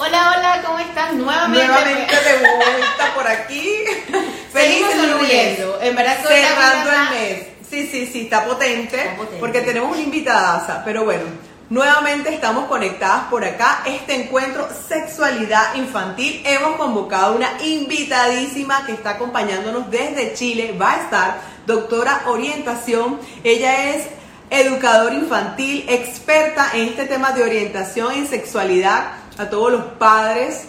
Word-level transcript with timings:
Hola, 0.00 0.34
hola, 0.36 0.62
¿cómo 0.64 0.78
estás? 0.78 1.12
Nuevamente. 1.14 1.66
Nuevamente 1.66 2.14
de 2.14 2.38
vuelta 2.38 3.14
por 3.14 3.26
aquí. 3.26 3.68
Feliz 4.52 4.86
sonriendo. 4.96 5.80
En 5.82 5.96
verdad, 5.96 6.18
cerrando 6.26 6.90
el 6.92 7.10
mes. 7.10 7.46
Sí, 7.68 7.88
sí, 7.90 8.08
sí, 8.10 8.20
está 8.22 8.44
potente, 8.44 8.96
Está 8.96 9.16
potente. 9.16 9.38
porque 9.40 9.60
tenemos 9.60 9.90
una 9.92 10.00
invitada, 10.00 10.82
pero 10.84 11.04
bueno, 11.04 11.24
nuevamente 11.68 12.32
estamos 12.32 12.66
conectadas 12.66 13.24
por 13.24 13.44
acá. 13.44 13.82
Este 13.86 14.14
encuentro 14.22 14.68
Sexualidad 14.88 15.74
Infantil. 15.74 16.42
Hemos 16.46 16.76
convocado 16.76 17.34
una 17.34 17.50
invitadísima 17.62 18.86
que 18.86 18.92
está 18.92 19.10
acompañándonos 19.10 19.90
desde 19.90 20.32
Chile. 20.34 20.76
Va 20.80 20.92
a 20.92 21.02
estar 21.02 21.40
doctora 21.66 22.22
orientación. 22.26 23.20
Ella 23.42 23.90
es 23.90 24.06
educadora 24.50 25.14
infantil, 25.14 25.84
experta 25.88 26.70
en 26.72 26.88
este 26.88 27.04
tema 27.04 27.32
de 27.32 27.42
orientación 27.42 28.12
en 28.14 28.26
sexualidad 28.26 29.17
a 29.38 29.48
todos 29.48 29.72
los 29.72 29.84
padres. 29.94 30.68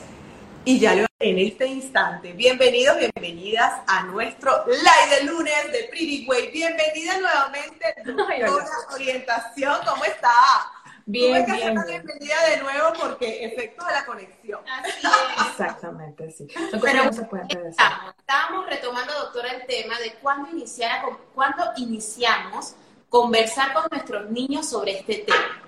Y 0.66 0.80
ya 0.80 0.94
le 0.94 1.08
en 1.22 1.38
este 1.40 1.66
instante, 1.68 2.32
bienvenidos, 2.34 2.98
bienvenidas 2.98 3.82
a 3.88 4.04
nuestro 4.04 4.66
live 4.68 5.16
de 5.20 5.24
lunes 5.26 5.72
de 5.72 5.88
Pretty 5.90 6.26
Way. 6.28 6.52
Bienvenida 6.52 7.18
nuevamente, 7.18 7.94
doctora 8.06 8.50
orientación, 8.94 9.78
¿cómo 9.86 10.06
está? 10.06 10.30
Bien, 11.06 11.44
Tuve 11.44 11.46
que 11.46 11.52
hacer 11.64 11.74
bien, 11.74 11.86
bienvenida 11.88 12.36
de 12.50 12.58
nuevo 12.62 12.94
porque 13.02 13.46
efecto 13.46 13.84
de 13.86 13.92
la 13.94 14.06
conexión. 14.06 14.62
Así 14.70 14.92
es. 15.40 15.48
Exactamente, 15.50 16.32
sí. 16.32 16.48
Pero 16.82 17.06
no 17.06 17.14
se. 17.14 17.22
Estamos, 17.24 18.66
retomando, 18.68 19.12
doctora, 19.14 19.50
el 19.54 19.66
tema 19.66 19.98
de 20.00 20.14
cuándo, 20.22 20.50
iniciar, 20.52 20.92
a- 21.04 21.18
cuándo 21.34 21.64
iniciamos 21.78 22.76
conversar 23.10 23.74
con 23.74 23.86
nuestros 23.92 24.30
niños 24.30 24.70
sobre 24.70 25.00
este 25.00 25.16
tema. 25.16 25.64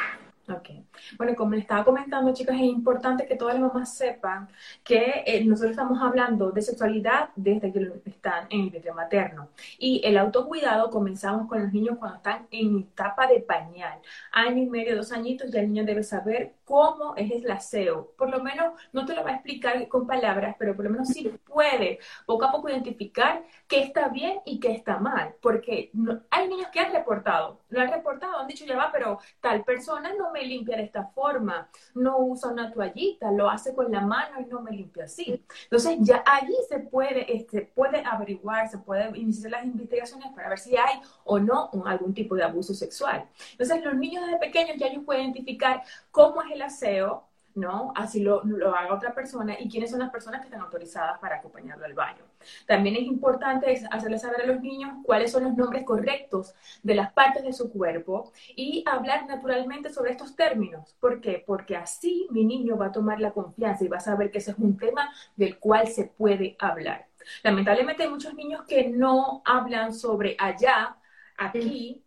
Ok. 0.49 0.69
Bueno, 1.17 1.35
como 1.35 1.51
les 1.51 1.61
estaba 1.61 1.83
comentando, 1.83 2.33
chicas, 2.33 2.55
es 2.55 2.61
importante 2.63 3.25
que 3.25 3.35
todas 3.35 3.55
las 3.55 3.63
mamás 3.63 3.95
sepan 3.95 4.47
que 4.83 5.23
eh, 5.25 5.43
nosotros 5.45 5.71
estamos 5.71 6.01
hablando 6.01 6.51
de 6.51 6.61
sexualidad 6.61 7.29
desde 7.35 7.71
que 7.71 7.91
están 8.05 8.47
en 8.49 8.61
el 8.61 8.69
vientre 8.69 8.93
materno. 8.93 9.49
Y 9.77 10.01
el 10.05 10.17
autocuidado 10.17 10.89
comenzamos 10.89 11.47
con 11.47 11.61
los 11.63 11.71
niños 11.73 11.97
cuando 11.97 12.17
están 12.17 12.47
en 12.51 12.79
etapa 12.79 13.27
de 13.27 13.41
pañal. 13.41 13.99
Año 14.31 14.63
y 14.63 14.65
medio, 14.69 14.95
dos 14.95 15.11
añitos, 15.11 15.51
ya 15.51 15.61
el 15.61 15.67
niño 15.71 15.85
debe 15.85 16.03
saber 16.03 16.55
cómo 16.65 17.15
es 17.15 17.31
el 17.31 17.49
aseo. 17.51 18.11
Por 18.17 18.29
lo 18.29 18.41
menos, 18.43 18.73
no 18.93 19.05
te 19.05 19.13
lo 19.15 19.23
va 19.23 19.31
a 19.31 19.33
explicar 19.35 19.87
con 19.87 20.07
palabras, 20.07 20.55
pero 20.59 20.75
por 20.75 20.85
lo 20.85 20.91
menos 20.91 21.09
sí 21.09 21.29
puede 21.45 21.99
poco 22.25 22.45
a 22.45 22.51
poco 22.51 22.69
identificar 22.69 23.43
qué 23.67 23.81
está 23.83 24.09
bien 24.09 24.39
y 24.45 24.59
qué 24.59 24.71
está 24.71 24.97
mal. 24.97 25.35
Porque 25.41 25.89
no- 25.93 26.21
hay 26.29 26.47
niños 26.47 26.67
que 26.71 26.79
han 26.79 26.91
reportado, 26.93 27.61
lo 27.69 27.81
han 27.81 27.91
reportado, 27.91 28.37
han 28.39 28.47
dicho, 28.47 28.65
ya 28.65 28.75
va, 28.77 28.91
pero 28.91 29.19
tal 29.39 29.63
persona 29.63 30.13
no 30.17 30.31
me 30.31 30.43
limpia 30.45 30.77
de 30.77 30.83
forma, 31.05 31.69
no 31.95 32.19
usa 32.19 32.51
una 32.51 32.71
toallita, 32.71 33.31
lo 33.31 33.49
hace 33.49 33.73
con 33.73 33.91
la 33.91 34.01
mano 34.01 34.39
y 34.39 34.45
no 34.45 34.61
me 34.61 34.71
limpia 34.71 35.05
así. 35.05 35.45
Entonces 35.63 35.97
ya 36.01 36.23
allí 36.25 36.55
se 36.67 36.79
puede, 36.79 37.35
este, 37.35 37.61
puede 37.61 38.03
averiguar, 38.05 38.69
se 38.69 38.77
puede 38.77 39.17
iniciar 39.17 39.51
las 39.51 39.65
investigaciones 39.65 40.31
para 40.33 40.49
ver 40.49 40.59
si 40.59 40.77
hay 40.77 41.01
o 41.23 41.39
no 41.39 41.69
algún 41.85 42.13
tipo 42.13 42.35
de 42.35 42.43
abuso 42.43 42.73
sexual. 42.73 43.27
Entonces 43.51 43.83
los 43.83 43.95
niños 43.95 44.25
desde 44.25 44.39
pequeños 44.39 44.77
ya 44.77 44.87
ellos 44.87 45.03
pueden 45.05 45.23
identificar 45.23 45.83
cómo 46.11 46.41
es 46.41 46.51
el 46.51 46.61
aseo, 46.61 47.27
¿no? 47.55 47.93
Así 47.95 48.21
lo, 48.21 48.43
lo 48.43 48.75
haga 48.75 48.93
otra 48.93 49.13
persona 49.13 49.59
y 49.59 49.69
quiénes 49.69 49.91
son 49.91 49.99
las 49.99 50.09
personas 50.11 50.41
que 50.41 50.47
están 50.47 50.61
autorizadas 50.61 51.19
para 51.19 51.37
acompañarlo 51.37 51.85
al 51.85 51.93
baño. 51.93 52.30
También 52.65 52.95
es 52.95 53.03
importante 53.03 53.71
es 53.71 53.83
hacerles 53.91 54.21
saber 54.21 54.41
a 54.41 54.45
los 54.45 54.61
niños 54.61 54.91
cuáles 55.03 55.31
son 55.31 55.43
los 55.43 55.55
nombres 55.55 55.83
correctos 55.83 56.53
de 56.83 56.95
las 56.95 57.11
partes 57.13 57.43
de 57.43 57.53
su 57.53 57.71
cuerpo 57.71 58.31
y 58.55 58.83
hablar 58.85 59.27
naturalmente 59.27 59.89
sobre 59.91 60.11
estos 60.11 60.35
términos. 60.35 60.95
¿Por 60.99 61.21
qué? 61.21 61.43
Porque 61.45 61.75
así 61.75 62.27
mi 62.31 62.45
niño 62.45 62.77
va 62.77 62.87
a 62.87 62.91
tomar 62.91 63.19
la 63.19 63.31
confianza 63.31 63.83
y 63.83 63.87
va 63.87 63.97
a 63.97 64.01
saber 64.01 64.31
que 64.31 64.39
ese 64.39 64.51
es 64.51 64.57
un 64.57 64.77
tema 64.77 65.11
del 65.35 65.57
cual 65.59 65.87
se 65.87 66.05
puede 66.05 66.55
hablar. 66.59 67.07
Lamentablemente 67.43 68.03
hay 68.03 68.09
muchos 68.09 68.33
niños 68.33 68.63
que 68.67 68.87
no 68.89 69.41
hablan 69.45 69.93
sobre 69.93 70.35
allá, 70.39 70.97
aquí, 71.37 72.03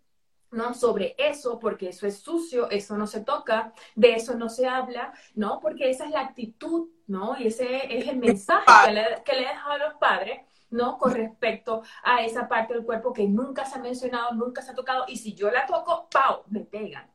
¿no? 0.55 0.75
Sobre 0.75 1.15
eso, 1.19 1.59
porque 1.59 1.89
eso 1.89 2.07
es 2.07 2.19
sucio, 2.19 2.71
eso 2.71 2.97
no 2.97 3.07
se 3.07 3.21
toca, 3.21 3.73
de 3.95 4.15
eso 4.15 4.35
no 4.35 4.49
se 4.49 4.67
habla, 4.67 5.13
¿no? 5.35 5.61
Porque 5.61 5.91
esa 5.91 6.05
es 6.07 6.11
la 6.11 6.21
actitud, 6.21 6.89
¿no? 7.07 7.37
Y 7.39 7.49
ese 7.49 7.99
es 7.99 8.09
el 8.09 8.19
mensaje 8.19 8.65
que 8.87 8.93
le, 8.93 9.05
que 9.25 9.33
le 9.33 9.43
he 9.43 9.49
dejado 9.49 9.73
a 9.73 9.79
los 9.79 9.95
padres, 9.95 10.41
¿no? 10.71 10.99
Con 10.99 11.13
respecto 11.15 11.83
a 12.03 12.23
esa 12.25 12.49
parte 12.49 12.75
del 12.75 12.85
cuerpo 12.85 13.13
que 13.13 13.27
nunca 13.27 13.65
se 13.65 13.79
ha 13.79 13.83
mencionado, 13.83 14.33
nunca 14.33 14.63
se 14.63 14.71
ha 14.71 14.75
tocado, 14.75 15.05
y 15.09 15.17
si 15.17 15.35
yo 15.35 15.51
la 15.51 15.67
toco, 15.67 16.09
¡pau! 16.11 16.43
Me 16.49 16.61
pegan. 16.61 17.11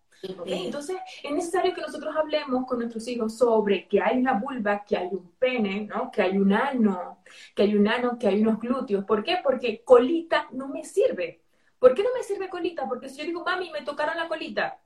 Entonces, 0.46 0.98
es 1.24 1.32
necesario 1.32 1.74
que 1.74 1.82
nosotros 1.82 2.14
hablemos 2.16 2.66
con 2.66 2.80
nuestros 2.80 3.08
hijos 3.08 3.38
sobre 3.38 3.88
que 3.88 4.02
hay 4.02 4.18
una 4.18 4.34
vulva, 4.34 4.84
que 4.84 4.98
hay 4.98 5.08
un 5.12 5.32
pene, 5.40 5.86
¿no? 5.86 6.12
Que 6.12 6.22
hay 6.22 6.38
un 6.38 6.52
ano, 6.52 7.24
que 7.56 7.64
hay 7.64 7.76
un 7.76 7.88
ano, 7.88 8.20
que 8.20 8.28
hay 8.28 8.42
unos 8.42 8.60
glúteos. 8.60 9.06
¿Por 9.06 9.24
qué? 9.24 9.38
Porque 9.42 9.82
colita 9.84 10.48
no 10.52 10.68
me 10.68 10.84
sirve. 10.84 11.42
¿Por 11.80 11.96
qué 11.96 12.04
no 12.04 12.10
me 12.16 12.24
sirve 12.24 12.50
colita? 12.50 12.88
Porque 12.88 13.10
si 13.10 13.18
yo 13.18 13.26
digo, 13.26 13.44
mami, 13.44 13.72
me 13.72 13.82
tocaron 13.82 14.18
la 14.18 14.28
colita, 14.28 14.80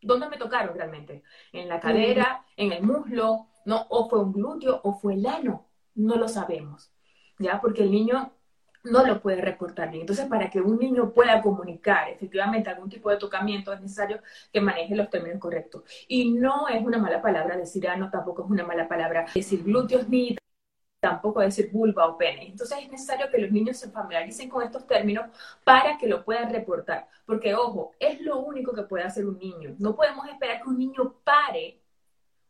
¿dónde 0.00 0.28
me 0.28 0.38
tocaron 0.38 0.74
realmente? 0.74 1.22
¿En 1.52 1.68
la 1.68 1.78
cadera, 1.80 2.44
en 2.56 2.72
el 2.72 2.82
muslo, 2.82 3.48
no? 3.66 3.86
¿O 3.90 4.08
fue 4.08 4.20
un 4.20 4.32
glúteo 4.32 4.80
o 4.82 4.94
fue 4.94 5.14
el 5.14 5.26
ano? 5.26 5.66
No 5.94 6.16
lo 6.16 6.28
sabemos, 6.28 6.90
¿ya? 7.38 7.60
Porque 7.60 7.82
el 7.82 7.90
niño 7.90 8.32
no 8.84 9.06
lo 9.06 9.20
puede 9.20 9.42
reportar 9.42 9.90
bien. 9.90 10.02
Entonces, 10.02 10.26
para 10.26 10.48
que 10.48 10.60
un 10.60 10.78
niño 10.78 11.12
pueda 11.12 11.42
comunicar 11.42 12.08
efectivamente 12.08 12.70
algún 12.70 12.88
tipo 12.88 13.10
de 13.10 13.18
tocamiento, 13.18 13.72
es 13.72 13.80
necesario 13.80 14.20
que 14.52 14.60
maneje 14.60 14.96
los 14.96 15.10
términos 15.10 15.38
correctos. 15.38 15.82
Y 16.08 16.32
no 16.32 16.68
es 16.68 16.82
una 16.82 16.98
mala 16.98 17.20
palabra 17.20 17.56
decir 17.56 17.86
ano, 17.88 18.08
tampoco 18.10 18.44
es 18.44 18.50
una 18.50 18.64
mala 18.64 18.88
palabra 18.88 19.26
decir 19.34 19.62
glúteos 19.62 20.08
ni 20.08 20.39
tampoco 21.00 21.40
decir 21.40 21.70
vulva 21.72 22.06
o 22.06 22.18
pene. 22.18 22.48
Entonces 22.48 22.78
es 22.78 22.90
necesario 22.90 23.30
que 23.30 23.38
los 23.38 23.50
niños 23.50 23.78
se 23.78 23.90
familiaricen 23.90 24.48
con 24.48 24.62
estos 24.62 24.86
términos 24.86 25.26
para 25.64 25.98
que 25.98 26.06
lo 26.06 26.24
puedan 26.24 26.52
reportar. 26.52 27.08
Porque, 27.26 27.54
ojo, 27.54 27.92
es 27.98 28.20
lo 28.20 28.38
único 28.38 28.72
que 28.74 28.82
puede 28.82 29.04
hacer 29.04 29.26
un 29.26 29.38
niño. 29.38 29.74
No 29.78 29.96
podemos 29.96 30.28
esperar 30.28 30.62
que 30.62 30.68
un 30.68 30.78
niño 30.78 31.14
pare 31.24 31.80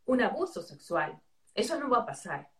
un 0.07 0.21
abuso 0.21 0.63
sexual. 0.63 1.19
Eso 1.55 1.79
no 1.79 1.89
va 1.89 1.99
a 1.99 2.07
pasar. 2.07 2.51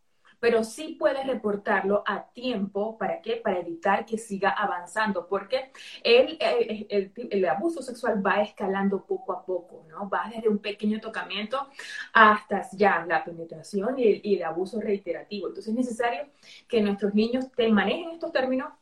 Pero 0.41 0.65
sí 0.65 0.97
puede 0.99 1.23
reportarlo 1.25 2.03
a 2.07 2.25
tiempo. 2.33 2.97
¿Para 2.99 3.21
qué? 3.21 3.37
Para 3.37 3.61
evitar 3.61 4.07
que 4.07 4.19
siga 4.19 4.51
avanzando. 4.51 5.27
Porque 5.29 5.71
el, 6.03 6.37
el, 6.41 7.13
el- 7.31 7.45
abuso 7.49 7.83
sexual 7.83 8.25
va 8.25 8.43
escalando 8.43 9.05
poco 9.05 9.33
a 9.33 9.45
poco, 9.45 9.85
¿no? 9.89 10.09
Va 10.09 10.31
desde 10.35 10.49
un 10.49 10.59
pequeño 10.59 11.01
tocamiento 11.01 11.69
hasta 12.13 12.63
ya 12.73 13.05
la 13.07 13.25
penetración 13.25 13.99
y 13.99 14.21
y 14.23 14.37
el 14.37 14.43
abuso 14.45 14.81
reiterativo. 14.81 15.49
Entonces 15.49 15.69
es 15.73 15.77
necesario 15.79 16.29
que 16.69 16.81
nuestros 16.83 17.15
niños 17.15 17.51
te 17.53 17.69
manejen 17.71 18.11
estos 18.11 18.33
términos 18.33 18.73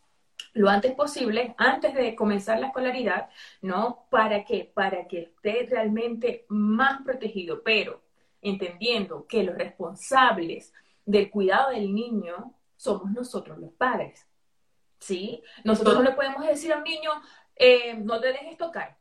lo 0.55 0.69
antes 0.69 0.95
posible, 0.95 1.55
antes 1.59 1.95
de 1.95 2.15
comenzar 2.15 2.59
la 2.59 2.69
escolaridad, 2.69 3.29
¿no? 3.63 4.07
¿Para 4.11 4.45
qué? 4.45 4.71
Para 4.75 5.07
que 5.07 5.21
esté 5.23 5.67
realmente 5.71 6.45
más 6.49 7.03
protegido, 7.03 7.63
pero 7.63 8.03
entendiendo 8.43 9.27
que 9.27 9.43
los 9.43 9.57
responsables 9.57 10.73
del 11.09 11.31
cuidado 11.31 11.71
del 11.71 11.95
niño 11.95 12.55
somos 12.77 13.11
nosotros 13.11 13.59
los 13.59 13.73
padres, 13.73 14.27
¿sí? 14.99 15.43
Nosotros 15.65 15.97
no 15.97 16.03
le 16.03 16.13
podemos 16.13 16.47
decir 16.47 16.71
a 16.71 16.77
un 16.77 16.85
niño, 16.85 17.11
eh, 17.57 17.95
no 17.95 18.21
te 18.21 18.29
dejes 18.29 18.59
tocar, 18.59 18.99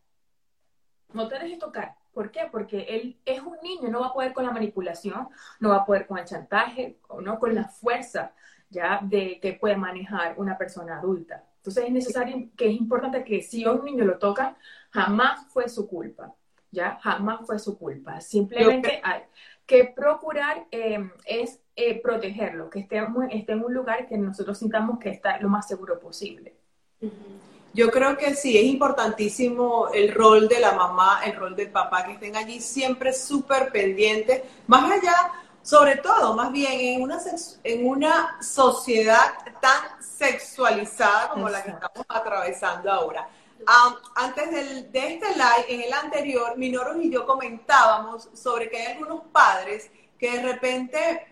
no 1.12 1.28
te 1.28 1.38
dejes 1.38 1.60
tocar. 1.60 1.96
¿Por 2.14 2.32
qué? 2.32 2.48
Porque 2.50 2.84
él 2.90 3.20
es 3.26 3.42
un 3.42 3.58
niño, 3.62 3.90
no 3.90 4.00
va 4.00 4.08
a 4.08 4.14
poder 4.14 4.34
con 4.34 4.46
la 4.46 4.52
manipulación, 4.52 5.28
no 5.60 5.70
va 5.70 5.78
a 5.78 5.86
poder 5.86 6.08
con 6.08 6.18
el 6.18 6.26
chantaje, 6.26 6.98
no 7.22 7.38
con 7.40 7.54
la 7.54 7.66
fuerza 7.66 8.34
ya 8.70 9.02
de 9.04 9.40
que 9.42 9.54
puede 9.54 9.76
manejar 9.76 10.36
una 10.40 10.58
persona 10.58 11.00
adulta. 11.00 11.44
Entonces 11.58 11.86
es 11.86 11.92
necesario, 11.92 12.50
que 12.56 12.70
es 12.70 12.76
importante 12.76 13.24
que 13.24 13.42
si 13.42 13.66
a 13.66 13.72
un 13.74 13.84
niño 13.84 14.06
lo 14.06 14.18
tocan, 14.18 14.56
jamás 14.92 15.46
fue 15.50 15.68
su 15.68 15.88
culpa, 15.88 16.34
ya 16.72 16.98
jamás 17.02 17.46
fue 17.46 17.60
su 17.60 17.78
culpa. 17.78 18.22
Simplemente 18.22 19.02
hay 19.04 19.24
que 19.66 19.92
procurar 19.94 20.66
eh, 20.72 21.12
es 21.26 21.62
eh, 21.78 22.02
protegerlo, 22.02 22.70
que 22.70 22.80
esté, 22.80 23.00
esté 23.32 23.52
en 23.54 23.64
un 23.64 23.74
lugar 23.74 24.08
que 24.08 24.18
nosotros 24.18 24.58
sintamos 24.58 24.98
que 25.00 25.10
está 25.12 25.38
lo 25.40 25.48
más 25.48 25.68
seguro 25.68 26.00
posible. 26.00 26.56
Yo 27.74 27.92
creo 27.92 28.18
que 28.18 28.34
sí, 28.34 28.58
es 28.58 28.64
importantísimo 28.66 29.90
el 29.94 30.12
rol 30.14 30.48
de 30.48 30.60
la 30.60 30.72
mamá, 30.72 31.22
el 31.24 31.36
rol 31.36 31.56
del 31.56 31.70
papá, 31.70 32.04
que 32.06 32.14
estén 32.14 32.36
allí 32.36 32.60
siempre 32.60 33.14
súper 33.14 33.72
pendientes, 33.72 34.42
más 34.66 34.92
allá, 34.92 35.32
sobre 35.62 35.98
todo, 35.98 36.34
más 36.34 36.52
bien 36.52 36.72
en 36.74 37.02
una, 37.04 37.20
en 37.64 37.88
una 37.88 38.42
sociedad 38.42 39.36
tan 39.62 40.02
sexualizada 40.02 41.30
como 41.30 41.48
la 41.50 41.62
que 41.62 41.70
Exacto. 41.70 42.00
estamos 42.00 42.22
atravesando 42.22 42.92
ahora. 42.92 43.30
Am, 43.68 43.96
antes 44.16 44.50
del- 44.50 44.92
de 44.92 45.14
este 45.14 45.28
live, 45.34 45.66
en 45.68 45.82
el 45.82 45.94
anterior, 45.94 46.58
Minoros 46.58 46.98
y 47.02 47.12
yo 47.12 47.26
comentábamos 47.28 48.30
sobre 48.34 48.70
que 48.70 48.78
hay 48.78 48.94
algunos 48.94 49.24
padres 49.32 49.92
que 50.18 50.32
de 50.32 50.42
repente 50.42 51.28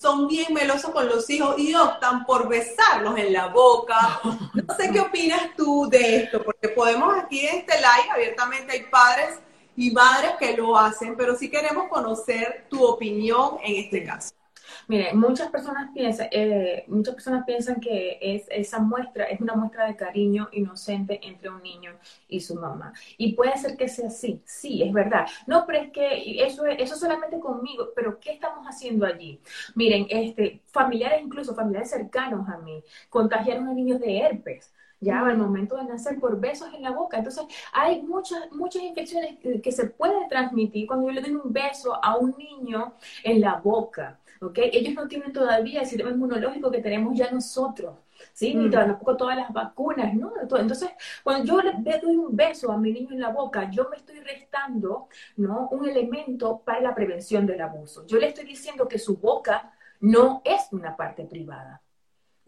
son 0.00 0.28
bien 0.28 0.52
melosos 0.54 0.90
con 0.90 1.08
los 1.08 1.28
hijos 1.30 1.58
y 1.58 1.74
optan 1.74 2.24
por 2.24 2.48
besarlos 2.48 3.18
en 3.18 3.32
la 3.32 3.48
boca. 3.48 4.20
No 4.54 4.74
sé 4.76 4.90
qué 4.90 5.00
opinas 5.08 5.54
tú 5.56 5.88
de 5.88 6.24
esto, 6.24 6.42
porque 6.42 6.68
podemos 6.68 7.16
aquí 7.16 7.46
en 7.46 7.58
este 7.58 7.76
live 7.76 8.10
abiertamente 8.12 8.72
hay 8.72 8.82
padres 8.84 9.38
y 9.76 9.90
madres 9.90 10.32
que 10.38 10.56
lo 10.56 10.76
hacen, 10.76 11.16
pero 11.16 11.34
sí 11.36 11.50
queremos 11.50 11.88
conocer 11.88 12.66
tu 12.68 12.84
opinión 12.84 13.56
en 13.62 13.84
este 13.84 14.04
caso. 14.04 14.34
Mire, 14.90 15.14
muchas 15.14 15.48
personas 15.50 15.90
piensan, 15.94 16.26
eh, 16.32 16.84
muchas 16.88 17.14
personas 17.14 17.44
piensan 17.46 17.78
que 17.78 18.18
es, 18.20 18.48
esa 18.50 18.80
muestra 18.80 19.22
es 19.26 19.40
una 19.40 19.54
muestra 19.54 19.86
de 19.86 19.94
cariño 19.94 20.48
inocente 20.50 21.20
entre 21.22 21.48
un 21.48 21.62
niño 21.62 21.92
y 22.26 22.40
su 22.40 22.56
mamá. 22.56 22.92
Y 23.16 23.34
puede 23.34 23.56
ser 23.56 23.76
que 23.76 23.86
sea 23.86 24.08
así, 24.08 24.42
sí, 24.44 24.82
es 24.82 24.92
verdad. 24.92 25.28
No, 25.46 25.64
pero 25.64 25.78
es 25.78 25.92
que 25.92 26.44
eso, 26.44 26.66
eso 26.66 26.96
solamente 26.96 27.38
conmigo, 27.38 27.90
pero 27.94 28.18
¿qué 28.18 28.32
estamos 28.32 28.66
haciendo 28.66 29.06
allí? 29.06 29.40
Miren, 29.76 30.08
este, 30.10 30.60
familiares, 30.66 31.22
incluso 31.22 31.54
familiares 31.54 31.90
cercanos 31.90 32.48
a 32.48 32.58
mí, 32.58 32.82
contagiaron 33.08 33.68
a 33.68 33.74
niños 33.74 34.00
de 34.00 34.18
herpes 34.18 34.72
ya 35.00 35.24
al 35.24 35.38
momento 35.38 35.76
de 35.76 35.84
nacer 35.84 36.18
por 36.20 36.38
besos 36.38 36.68
en 36.74 36.82
la 36.82 36.90
boca. 36.90 37.16
Entonces, 37.16 37.44
hay 37.72 38.02
muchas, 38.02 38.50
muchas 38.52 38.82
infecciones 38.82 39.38
que, 39.62 39.72
se 39.72 39.86
pueden 39.86 40.28
transmitir 40.28 40.86
cuando 40.86 41.06
yo 41.06 41.12
le 41.12 41.22
doy 41.22 41.34
un 41.36 41.52
beso 41.52 41.98
a 42.04 42.16
un 42.16 42.36
niño 42.36 42.94
en 43.24 43.40
la 43.40 43.54
boca. 43.56 44.18
Ellos 44.56 44.94
no 44.94 45.06
tienen 45.06 45.32
todavía 45.32 45.80
el 45.80 45.86
sistema 45.86 46.10
inmunológico 46.10 46.70
que 46.70 46.80
tenemos 46.80 47.16
ya 47.16 47.30
nosotros. 47.30 47.94
¿sí? 48.32 48.54
Ni 48.54 48.68
mm. 48.68 48.70
tampoco 48.70 49.16
todas 49.16 49.36
las 49.36 49.52
vacunas, 49.52 50.14
¿no? 50.14 50.32
Entonces, 50.40 50.90
cuando 51.22 51.44
yo 51.44 51.60
le 51.60 51.98
doy 51.98 52.16
un 52.16 52.34
beso 52.34 52.70
a 52.72 52.76
mi 52.76 52.92
niño 52.92 53.12
en 53.12 53.20
la 53.20 53.30
boca, 53.30 53.70
yo 53.70 53.88
me 53.90 53.96
estoy 53.96 54.20
restando, 54.20 55.08
¿no? 55.36 55.68
Un 55.70 55.88
elemento 55.88 56.62
para 56.64 56.80
la 56.80 56.94
prevención 56.94 57.46
del 57.46 57.60
abuso. 57.60 58.06
Yo 58.06 58.18
le 58.18 58.28
estoy 58.28 58.44
diciendo 58.44 58.88
que 58.88 58.98
su 58.98 59.16
boca 59.16 59.72
no 60.00 60.42
es 60.44 60.68
una 60.72 60.96
parte 60.96 61.24
privada. 61.24 61.82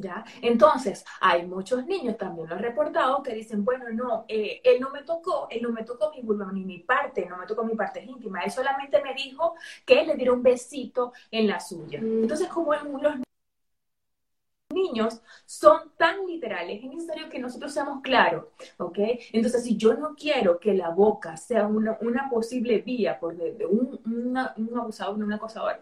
¿Ya? 0.02 0.24
Entonces, 0.40 1.04
hay 1.20 1.46
muchos 1.46 1.86
niños, 1.86 2.18
también 2.18 2.48
lo 2.48 2.56
he 2.56 2.58
reportado, 2.58 3.22
que 3.22 3.34
dicen, 3.34 3.64
bueno, 3.64 3.88
no, 3.90 4.24
eh, 4.26 4.60
él 4.64 4.80
no 4.80 4.90
me 4.90 5.04
tocó, 5.04 5.46
él 5.48 5.62
no 5.62 5.70
me 5.70 5.84
tocó 5.84 6.10
mi 6.10 6.22
vulva 6.22 6.50
ni 6.52 6.64
mi 6.64 6.80
parte, 6.80 7.24
no 7.26 7.36
me 7.36 7.46
tocó 7.46 7.62
mi 7.62 7.76
parte 7.76 8.02
íntima, 8.02 8.40
él 8.42 8.50
solamente 8.50 9.00
me 9.00 9.14
dijo 9.14 9.54
que 9.86 10.04
le 10.04 10.16
diera 10.16 10.32
un 10.32 10.42
besito 10.42 11.12
en 11.30 11.46
la 11.46 11.60
suya. 11.60 12.00
Mm. 12.00 12.22
Entonces, 12.22 12.48
como 12.48 12.74
los 12.74 13.14
niños 14.70 15.22
son 15.46 15.92
tan 15.96 16.26
literales, 16.26 16.82
es 16.82 16.90
necesario 16.90 17.28
que 17.28 17.38
nosotros 17.38 17.72
seamos 17.72 18.02
claros, 18.02 18.46
¿ok? 18.78 18.98
Entonces, 19.32 19.62
si 19.62 19.76
yo 19.76 19.94
no 19.94 20.16
quiero 20.16 20.58
que 20.58 20.74
la 20.74 20.88
boca 20.90 21.36
sea 21.36 21.66
una, 21.68 21.96
posible 22.28 22.78
vía 22.78 23.20
por 23.20 23.36
de, 23.36 23.66
un, 23.66 24.00
un 24.04 24.78
abusador, 24.78 25.22
un 25.22 25.32
acosador, 25.32 25.80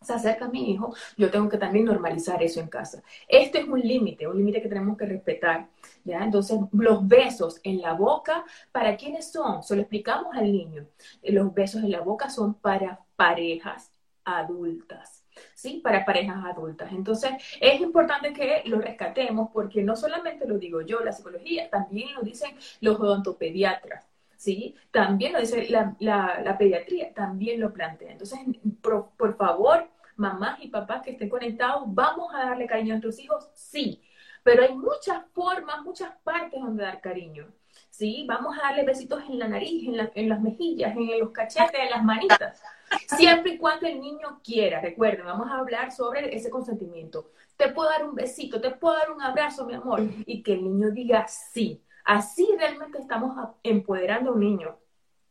se 0.00 0.12
acerca 0.12 0.46
a 0.46 0.48
mi 0.48 0.70
hijo, 0.70 0.94
yo 1.16 1.30
tengo 1.30 1.48
que 1.48 1.58
también 1.58 1.84
normalizar 1.84 2.42
eso 2.42 2.60
en 2.60 2.68
casa. 2.68 3.02
Este 3.26 3.60
es 3.60 3.68
un 3.68 3.80
límite, 3.80 4.26
un 4.26 4.36
límite 4.36 4.62
que 4.62 4.68
tenemos 4.68 4.96
que 4.96 5.06
respetar, 5.06 5.68
¿ya? 6.04 6.24
Entonces, 6.24 6.58
los 6.72 7.06
besos 7.06 7.60
en 7.64 7.80
la 7.80 7.94
boca, 7.94 8.44
¿para 8.72 8.96
quiénes 8.96 9.30
son? 9.32 9.62
Se 9.62 9.74
lo 9.74 9.82
explicamos 9.82 10.36
al 10.36 10.52
niño. 10.52 10.86
Los 11.22 11.52
besos 11.52 11.82
en 11.82 11.90
la 11.90 12.00
boca 12.00 12.30
son 12.30 12.54
para 12.54 13.00
parejas 13.16 13.92
adultas. 14.24 15.24
¿sí? 15.54 15.80
Para 15.82 16.04
parejas 16.04 16.44
adultas. 16.44 16.92
Entonces, 16.92 17.30
es 17.60 17.80
importante 17.80 18.32
que 18.32 18.62
lo 18.66 18.80
rescatemos 18.80 19.50
porque 19.52 19.82
no 19.82 19.96
solamente 19.96 20.46
lo 20.46 20.58
digo 20.58 20.80
yo, 20.82 21.00
la 21.00 21.12
psicología, 21.12 21.70
también 21.70 22.14
lo 22.14 22.22
dicen 22.22 22.56
los 22.80 22.98
odontopediatras. 22.98 24.04
¿Sí? 24.38 24.76
También 24.92 25.34
lo 25.34 25.40
dice 25.40 25.68
la, 25.68 26.56
pediatría, 26.58 27.12
también 27.12 27.60
lo 27.60 27.72
plantea. 27.72 28.12
Entonces, 28.12 28.38
por, 28.80 29.36
favor, 29.36 29.90
mamás 30.16 30.60
y 30.62 30.68
papás 30.68 31.02
que 31.02 31.10
estén 31.10 31.28
conectados, 31.28 31.82
¿vamos 31.86 32.32
a 32.34 32.46
darle 32.46 32.66
cariño 32.66 32.94
a 32.94 32.96
nuestros 32.96 33.18
hijos? 33.18 33.50
Sí, 33.52 34.00
pero 34.42 34.62
hay 34.62 34.74
muchas 34.74 35.24
formas, 35.34 35.82
muchas 35.82 36.12
partes 36.22 36.60
donde 36.60 36.84
dar 36.84 37.02
cariño. 37.02 37.48
¿Sí? 37.90 38.24
Vamos 38.28 38.56
a 38.56 38.62
darle 38.62 38.84
besitos 38.84 39.22
en 39.28 39.38
la 39.38 39.48
nariz, 39.48 39.86
en, 39.88 40.10
en 40.14 40.28
las 40.28 40.40
mejillas, 40.40 40.96
en 40.96 41.18
los 41.18 41.30
cachetes, 41.30 41.80
en 41.80 41.90
las 41.90 42.04
manitas. 42.04 42.62
Siempre 43.06 43.52
y 43.52 43.58
cuando 43.58 43.86
el 43.86 44.00
niño 44.00 44.40
quiera, 44.42 44.80
recuerden, 44.80 45.26
vamos 45.26 45.48
a 45.50 45.58
hablar 45.58 45.90
sobre 45.90 46.34
ese 46.34 46.48
consentimiento. 46.48 47.30
Te 47.56 47.70
puedo 47.70 47.90
dar 47.90 48.04
un 48.04 48.14
besito, 48.14 48.60
te 48.60 48.70
puedo 48.70 48.96
dar 48.96 49.10
un 49.10 49.20
abrazo, 49.20 49.66
mi 49.66 49.74
amor, 49.74 50.00
y 50.26 50.42
que 50.42 50.54
el 50.54 50.62
niño 50.62 50.90
diga 50.92 51.26
sí. 51.26 51.82
Así 52.08 52.48
realmente 52.58 52.98
estamos 52.98 53.36
empoderando 53.62 54.30
a 54.30 54.32
un 54.32 54.40
niño. 54.40 54.78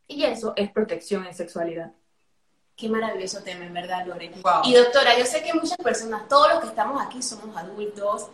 Y 0.06 0.22
eso 0.22 0.52
es 0.54 0.70
protección 0.70 1.26
en 1.26 1.34
sexualidad. 1.34 1.90
Qué 2.76 2.88
maravilloso 2.88 3.42
tema, 3.42 3.64
en 3.64 3.74
verdad, 3.74 4.06
Lore. 4.06 4.30
Y 4.62 4.74
doctora, 4.74 5.18
yo 5.18 5.26
sé 5.26 5.42
que 5.42 5.52
muchas 5.54 5.78
personas, 5.78 6.28
todos 6.28 6.48
los 6.50 6.60
que 6.60 6.68
estamos 6.68 7.02
aquí 7.04 7.20
somos 7.20 7.56
adultos. 7.56 8.28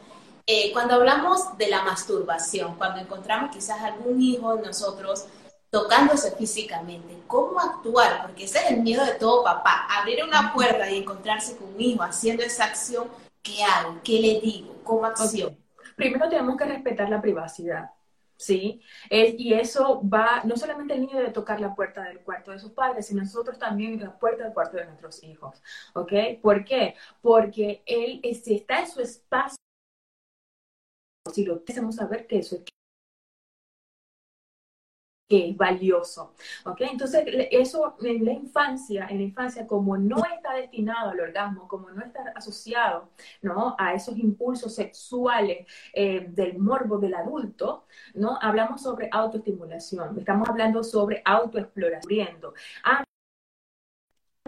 Eh, 0.47 0.75
cuando 0.75 0.97
hablamos 0.97 1.57
de 1.57 1.69
la 1.69 1.85
masturbación, 1.85 2.77
cuando 2.77 3.01
encontramos 3.01 3.51
quizás 3.51 3.81
algún 3.81 4.21
hijo 4.21 4.55
de 4.57 4.67
nosotros 4.67 5.25
tocándose 5.71 6.33
físicamente, 6.33 7.17
¿cómo 7.27 7.59
actuar? 7.59 8.27
Porque 8.27 8.45
ese 8.45 8.59
es 8.59 8.73
el 8.73 8.83
miedo 8.83 9.07
de 9.07 9.15
todo 9.15 9.43
papá, 9.43 9.87
abrir 9.89 10.23
una 10.23 10.53
puerta 10.53 10.91
y 10.91 10.99
encontrarse 10.99 11.57
con 11.57 11.73
un 11.75 11.81
hijo 11.81 12.03
haciendo 12.03 12.43
esa 12.43 12.65
acción, 12.65 13.09
¿qué 13.41 13.65
hago? 13.65 14.01
¿Qué 14.05 14.21
le 14.21 14.39
digo? 14.41 14.77
¿Cómo 14.85 15.07
acción? 15.07 15.57
Primero 15.97 16.29
tenemos 16.29 16.59
que 16.59 16.67
respetar 16.67 17.09
la 17.09 17.23
privacidad. 17.23 17.91
¿Sí? 18.37 18.83
y 19.11 19.55
eso 19.55 20.03
va, 20.09 20.43
no 20.45 20.57
solamente 20.57 20.95
el 20.95 21.01
niño 21.01 21.17
debe 21.17 21.31
tocar 21.31 21.61
la 21.61 21.75
puerta 21.75 22.03
del 22.05 22.21
cuarto 22.21 22.51
de 22.51 22.59
sus 22.59 22.73
padres, 22.73 23.07
sino 23.07 23.23
nosotros 23.23 23.59
también 23.59 24.01
la 24.01 24.19
puerta 24.19 24.45
del 24.45 24.53
cuarto 24.53 24.77
de 24.77 24.87
nuestros 24.87 25.23
hijos, 25.25 25.63
¿ok? 25.95 26.13
¿Por 26.43 26.65
qué? 26.65 26.95
Porque 27.21 27.83
él, 27.87 28.21
si 28.43 28.57
está 28.57 28.81
en 28.81 28.89
su 28.89 29.01
espacio, 29.01 29.57
si 31.33 31.45
lo 31.45 31.55
empezamos 31.55 32.01
a 32.01 32.07
ver 32.07 32.27
que 32.27 32.39
eso 32.39 32.57
es 32.57 32.63
que 35.29 35.51
es 35.51 35.57
valioso. 35.57 36.35
¿ok? 36.65 36.81
Entonces, 36.93 37.25
eso 37.51 37.97
en 38.03 38.25
la 38.25 38.33
infancia, 38.33 39.07
en 39.09 39.19
la 39.19 39.25
infancia, 39.25 39.67
como 39.67 39.97
no 39.97 40.19
está 40.35 40.55
destinado 40.55 41.11
al 41.11 41.21
orgasmo, 41.21 41.67
como 41.69 41.91
no 41.91 42.05
está 42.05 42.33
asociado 42.35 43.11
¿no? 43.43 43.75
a 43.79 43.95
esos 43.95 44.17
impulsos 44.19 44.75
sexuales 44.75 45.67
eh, 45.93 46.27
del 46.29 46.59
morbo 46.59 46.99
del 46.99 47.15
adulto, 47.15 47.87
¿no? 48.15 48.39
hablamos 48.41 48.83
sobre 48.83 49.09
autoestimulación, 49.11 50.19
estamos 50.19 50.49
hablando 50.49 50.83
sobre 50.85 51.23
autoexploración. 51.25 52.05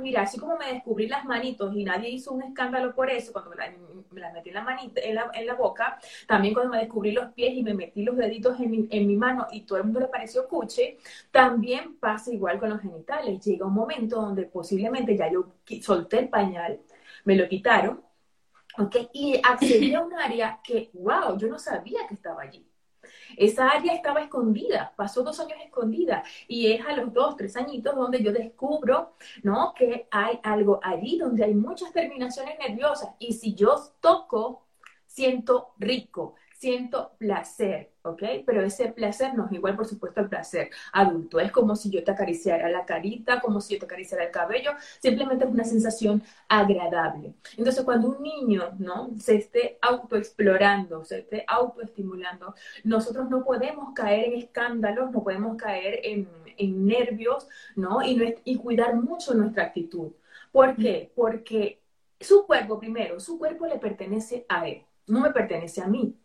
Mira, 0.02 0.22
así 0.22 0.38
como 0.38 0.58
me 0.58 0.74
descubrí 0.74 1.08
las 1.08 1.24
manitos 1.24 1.74
y 1.74 1.82
nadie 1.82 2.10
hizo 2.10 2.32
un 2.32 2.42
escándalo 2.42 2.94
por 2.94 3.08
eso, 3.10 3.32
cuando 3.32 3.50
me, 3.50 4.20
las 4.20 4.32
metí 4.34 4.50
en 4.50 4.54
la, 4.54 4.62
manita, 4.62 5.00
en 5.00 5.14
la, 5.14 5.30
en, 5.32 5.46
la, 5.46 5.54
boca, 5.54 5.98
también 6.28 6.52
cuando 6.52 6.72
me 6.72 6.80
descubrí 6.80 7.12
los 7.12 7.32
pies 7.32 7.54
y 7.54 7.62
me 7.62 7.72
metí 7.72 8.02
los 8.02 8.14
deditos 8.14 8.60
en 8.60 8.70
mi, 8.70 8.86
en 8.90 9.06
mi 9.06 9.16
mano 9.16 9.46
y 9.50 9.62
todo 9.62 9.78
el 9.78 9.84
mundo 9.84 10.00
le 10.00 10.08
pareció 10.08 10.46
cuche, 10.48 10.98
también 11.30 11.96
pasa 11.96 12.30
igual 12.30 12.58
con 12.58 12.68
los 12.70 12.82
genitales. 12.82 13.42
Llega 13.42 13.64
un 13.64 13.72
momento 13.72 14.20
donde 14.20 14.42
posiblemente 14.44 15.16
ya 15.16 15.32
yo 15.32 15.54
solté 15.80 16.18
el 16.18 16.28
pañal, 16.28 16.78
me 17.24 17.34
lo 17.34 17.48
quitaron, 17.48 18.02
¿ok? 18.78 18.96
Y 19.14 19.40
accedí 19.42 19.94
a 19.94 20.02
un 20.02 20.12
área 20.14 20.60
que, 20.62 20.90
wow, 20.92 21.38
yo 21.38 21.48
no 21.48 21.58
sabía 21.58 22.06
que 22.06 22.14
estaba 22.14 22.42
allí. 22.42 22.66
Esa 23.36 23.68
área 23.68 23.94
estaba 23.94 24.20
escondida, 24.22 24.92
pasó 24.96 25.22
dos 25.22 25.38
años 25.40 25.58
escondida 25.64 26.22
y 26.48 26.72
es 26.72 26.84
a 26.86 26.92
los 26.92 27.12
dos, 27.12 27.36
tres 27.36 27.56
añitos 27.56 27.94
donde 27.94 28.22
yo 28.22 28.32
descubro, 28.32 29.14
¿no? 29.42 29.74
Que 29.74 30.08
hay 30.10 30.38
algo 30.42 30.80
allí 30.82 31.18
donde 31.18 31.44
hay 31.44 31.54
muchas 31.54 31.92
terminaciones 31.92 32.58
nerviosas 32.58 33.10
y 33.18 33.32
si 33.32 33.54
yo 33.54 33.76
toco, 34.00 34.66
siento 35.06 35.74
rico, 35.78 36.34
siento 36.58 37.12
placer, 37.18 37.92
¿ok? 38.02 38.22
Pero 38.46 38.62
ese 38.62 38.88
placer 38.92 39.34
no 39.34 39.46
es 39.46 39.52
igual, 39.52 39.76
por 39.76 39.86
supuesto, 39.86 40.20
al 40.20 40.28
placer 40.28 40.70
adulto. 40.92 41.38
Es 41.40 41.52
como 41.52 41.76
si 41.76 41.90
yo 41.90 42.02
te 42.02 42.10
acariciara 42.10 42.68
la 42.70 42.84
carita, 42.86 43.40
como 43.40 43.60
si 43.60 43.74
yo 43.74 43.80
te 43.80 43.86
acariciara 43.86 44.24
el 44.24 44.30
cabello, 44.30 44.72
simplemente 45.00 45.44
es 45.44 45.50
una 45.50 45.64
sensación 45.64 46.22
agradable. 46.48 47.34
Entonces, 47.56 47.84
cuando 47.84 48.08
un 48.08 48.22
niño, 48.22 48.74
¿no? 48.78 49.10
Se 49.18 49.36
esté 49.36 49.78
autoexplorando, 49.82 51.04
se 51.04 51.20
esté 51.20 51.44
autoestimulando, 51.46 52.54
nosotros 52.84 53.28
no 53.28 53.44
podemos 53.44 53.92
caer 53.94 54.32
en 54.32 54.38
escándalos, 54.38 55.10
no 55.10 55.22
podemos 55.22 55.56
caer 55.56 56.00
en, 56.04 56.28
nervios, 56.86 57.48
¿no? 57.76 58.02
Y, 58.02 58.34
y 58.44 58.56
cuidar 58.56 58.94
mucho 58.96 59.34
nuestra 59.34 59.64
actitud. 59.64 60.12
¿Por 60.52 60.76
qué? 60.76 61.12
Porque 61.14 61.82
su 62.20 62.46
cuerpo, 62.46 62.78
primero, 62.80 63.20
su 63.20 63.38
cuerpo 63.38 63.66
le 63.66 63.78
pertenece 63.78 64.46
a 64.48 64.66
él, 64.66 64.84
no 65.06 65.20
me 65.20 65.30
pertenece 65.30 65.82
a 65.82 65.86
mí. 65.86 66.16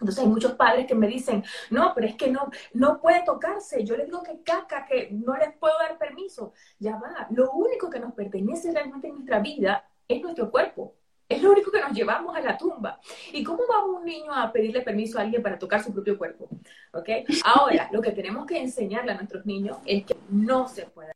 Entonces 0.00 0.24
hay 0.24 0.30
muchos 0.30 0.52
padres 0.52 0.86
que 0.86 0.94
me 0.94 1.06
dicen, 1.06 1.44
no, 1.70 1.92
pero 1.94 2.06
es 2.06 2.16
que 2.16 2.30
no, 2.30 2.50
no 2.72 3.00
puede 3.00 3.22
tocarse. 3.24 3.84
Yo 3.84 3.96
les 3.96 4.06
digo 4.06 4.22
que 4.22 4.42
caca, 4.42 4.86
que 4.86 5.10
no 5.12 5.36
les 5.36 5.52
puedo 5.56 5.74
dar 5.78 5.98
permiso. 5.98 6.52
Ya 6.78 6.96
va. 6.96 7.26
Lo 7.30 7.52
único 7.52 7.90
que 7.90 8.00
nos 8.00 8.14
pertenece 8.14 8.72
realmente 8.72 9.08
en 9.08 9.14
nuestra 9.14 9.40
vida 9.40 9.84
es 10.08 10.22
nuestro 10.22 10.50
cuerpo. 10.50 10.94
Es 11.28 11.40
lo 11.40 11.52
único 11.52 11.70
que 11.70 11.80
nos 11.80 11.92
llevamos 11.92 12.34
a 12.34 12.40
la 12.40 12.58
tumba. 12.58 12.98
¿Y 13.32 13.44
cómo 13.44 13.62
va 13.70 13.84
un 13.84 14.04
niño 14.04 14.34
a 14.34 14.50
pedirle 14.50 14.82
permiso 14.82 15.18
a 15.18 15.22
alguien 15.22 15.42
para 15.42 15.58
tocar 15.58 15.82
su 15.82 15.92
propio 15.92 16.18
cuerpo? 16.18 16.48
¿Ok? 16.92 17.08
Ahora, 17.44 17.88
lo 17.92 18.00
que 18.00 18.10
tenemos 18.10 18.46
que 18.46 18.58
enseñarle 18.58 19.12
a 19.12 19.14
nuestros 19.14 19.46
niños 19.46 19.78
es 19.86 20.04
que 20.04 20.16
no 20.28 20.66
se 20.66 20.86
puede 20.86 21.12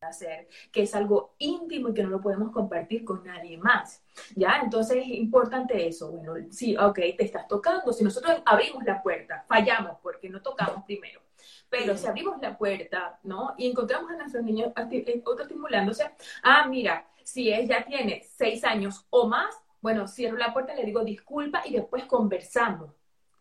hacer, 0.00 0.48
que 0.70 0.82
es 0.82 0.94
algo 0.94 1.34
íntimo 1.38 1.88
y 1.88 1.94
que 1.94 2.02
no 2.02 2.10
lo 2.10 2.20
podemos 2.20 2.52
compartir 2.52 3.04
con 3.04 3.24
nadie 3.24 3.56
más. 3.56 4.02
¿Ya? 4.34 4.60
Entonces 4.62 4.98
es 4.98 5.08
importante 5.08 5.86
eso. 5.86 6.10
Bueno, 6.12 6.34
sí, 6.50 6.76
ok, 6.76 6.94
te 7.16 7.24
estás 7.24 7.48
tocando. 7.48 7.92
Si 7.92 8.04
nosotros 8.04 8.42
abrimos 8.44 8.84
la 8.84 9.02
puerta, 9.02 9.44
fallamos 9.48 9.98
porque 10.02 10.28
no 10.28 10.42
tocamos 10.42 10.84
primero. 10.84 11.20
Pero 11.68 11.96
si 11.96 12.06
abrimos 12.06 12.40
la 12.40 12.56
puerta, 12.56 13.18
¿no? 13.24 13.54
Y 13.56 13.70
encontramos 13.70 14.10
a 14.10 14.16
nuestros 14.16 14.44
niños 14.44 14.72
eh, 14.76 15.22
autoestimulándose, 15.24 16.10
ah, 16.42 16.66
mira, 16.68 17.06
si 17.22 17.52
ella 17.52 17.84
tiene 17.84 18.22
seis 18.24 18.64
años 18.64 19.04
o 19.10 19.26
más, 19.26 19.54
bueno, 19.80 20.06
cierro 20.06 20.36
la 20.36 20.52
puerta, 20.52 20.74
le 20.74 20.84
digo 20.84 21.04
disculpa 21.04 21.62
y 21.66 21.74
después 21.74 22.04
conversamos. 22.04 22.90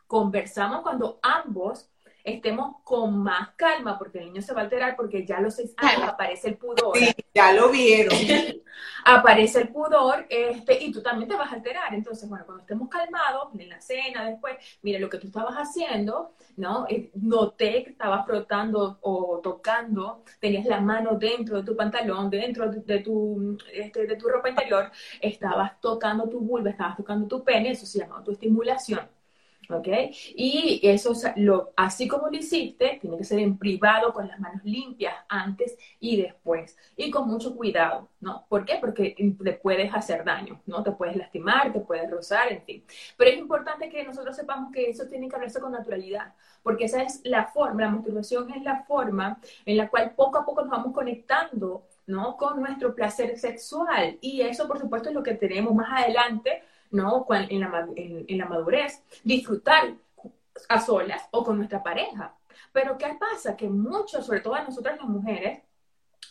Conversamos 0.07 0.81
cuando 0.81 1.19
ambos 1.21 1.89
estemos 2.25 2.77
con 2.83 3.19
más 3.19 3.49
calma, 3.55 3.97
porque 3.97 4.17
el 4.17 4.25
niño 4.25 4.41
se 4.41 4.53
va 4.53 4.61
a 4.61 4.63
alterar 4.63 4.95
porque 4.95 5.25
ya 5.25 5.37
a 5.37 5.41
los 5.41 5.55
seis 5.55 5.73
años 5.77 6.09
aparece 6.09 6.49
el 6.49 6.57
pudor. 6.57 6.97
Sí, 6.97 7.15
ya 7.33 7.53
lo 7.53 7.69
vieron. 7.69 8.17
aparece 9.05 9.61
el 9.61 9.67
pudor 9.69 10.25
este, 10.27 10.83
y 10.83 10.91
tú 10.91 11.01
también 11.03 11.29
te 11.29 11.35
vas 11.35 11.51
a 11.51 11.55
alterar. 11.55 11.93
Entonces, 11.93 12.27
bueno, 12.27 12.45
cuando 12.45 12.63
estemos 12.63 12.89
calmados, 12.89 13.49
en 13.57 13.69
la 13.69 13.79
cena, 13.79 14.25
después, 14.25 14.55
mira 14.81 14.99
lo 14.99 15.09
que 15.09 15.19
tú 15.19 15.27
estabas 15.27 15.55
haciendo, 15.55 16.33
¿no? 16.57 16.87
Eh, 16.89 17.11
noté 17.13 17.83
que 17.83 17.91
estabas 17.91 18.25
frotando 18.25 18.97
o 19.01 19.39
tocando, 19.43 20.23
tenías 20.39 20.65
la 20.65 20.81
mano 20.81 21.17
dentro 21.19 21.57
de 21.57 21.63
tu 21.63 21.75
pantalón, 21.75 22.31
dentro 22.31 22.71
de 22.71 22.99
tu, 22.99 23.57
este, 23.71 24.07
de 24.07 24.15
tu 24.15 24.27
ropa 24.27 24.49
interior, 24.49 24.91
estabas 25.21 25.79
tocando 25.79 26.27
tu 26.27 26.39
vulva, 26.39 26.71
estabas 26.71 26.97
tocando 26.97 27.27
tu 27.27 27.43
pene, 27.43 27.71
eso 27.71 27.85
se 27.85 27.99
llama 27.99 28.17
autoestimulación. 28.17 29.14
¿Ok? 29.69 29.87
Y 30.35 30.79
eso, 30.83 31.13
lo, 31.35 31.73
así 31.75 32.07
como 32.07 32.27
lo 32.27 32.37
hiciste, 32.37 32.97
tiene 33.01 33.17
que 33.17 33.23
ser 33.23 33.39
en 33.39 33.57
privado, 33.57 34.13
con 34.13 34.27
las 34.27 34.39
manos 34.39 34.63
limpias, 34.63 35.15
antes 35.29 35.77
y 35.99 36.21
después, 36.21 36.77
y 36.95 37.11
con 37.11 37.27
mucho 37.27 37.55
cuidado, 37.55 38.09
¿no? 38.19 38.45
¿Por 38.49 38.65
qué? 38.65 38.77
Porque 38.79 39.15
te 39.43 39.53
puedes 39.53 39.93
hacer 39.93 40.23
daño, 40.23 40.61
¿no? 40.65 40.83
Te 40.83 40.91
puedes 40.91 41.15
lastimar, 41.15 41.71
te 41.73 41.79
puedes 41.79 42.09
rozar, 42.09 42.51
en 42.51 42.63
fin. 42.63 42.83
Pero 43.17 43.31
es 43.31 43.37
importante 43.37 43.89
que 43.89 44.03
nosotros 44.03 44.35
sepamos 44.35 44.71
que 44.71 44.89
eso 44.89 45.07
tiene 45.07 45.29
que 45.29 45.35
hablarse 45.35 45.59
con 45.59 45.71
naturalidad, 45.71 46.33
porque 46.63 46.85
esa 46.85 47.01
es 47.01 47.21
la 47.23 47.45
forma, 47.45 47.83
la 47.83 47.91
masturbación 47.91 48.51
es 48.51 48.63
la 48.63 48.83
forma 48.83 49.39
en 49.65 49.77
la 49.77 49.89
cual 49.89 50.13
poco 50.15 50.39
a 50.39 50.45
poco 50.45 50.61
nos 50.61 50.71
vamos 50.71 50.93
conectando, 50.93 51.87
¿no? 52.07 52.37
Con 52.37 52.59
nuestro 52.59 52.93
placer 52.93 53.37
sexual, 53.37 54.17
y 54.21 54.41
eso, 54.41 54.67
por 54.67 54.79
supuesto, 54.79 55.09
es 55.09 55.15
lo 55.15 55.23
que 55.23 55.35
tenemos 55.35 55.73
más 55.73 56.03
adelante, 56.03 56.63
¿no? 56.95 57.25
En 57.29 57.59
la, 57.59 57.87
en, 57.95 58.37
la 58.37 58.45
madurez, 58.45 59.03
disfrutar 59.23 59.93
a 60.69 60.81
solas 60.81 61.27
o 61.31 61.43
con 61.43 61.57
nuestra 61.57 61.83
pareja. 61.83 62.35
Pero 62.71 62.97
¿qué 62.97 63.15
pasa? 63.19 63.55
Que 63.55 63.69
muchos, 63.69 64.25
sobre 64.25 64.39
todo 64.39 64.55
a 64.55 64.63
nosotras 64.63 64.97
las 64.97 65.07
mujeres, 65.07 65.61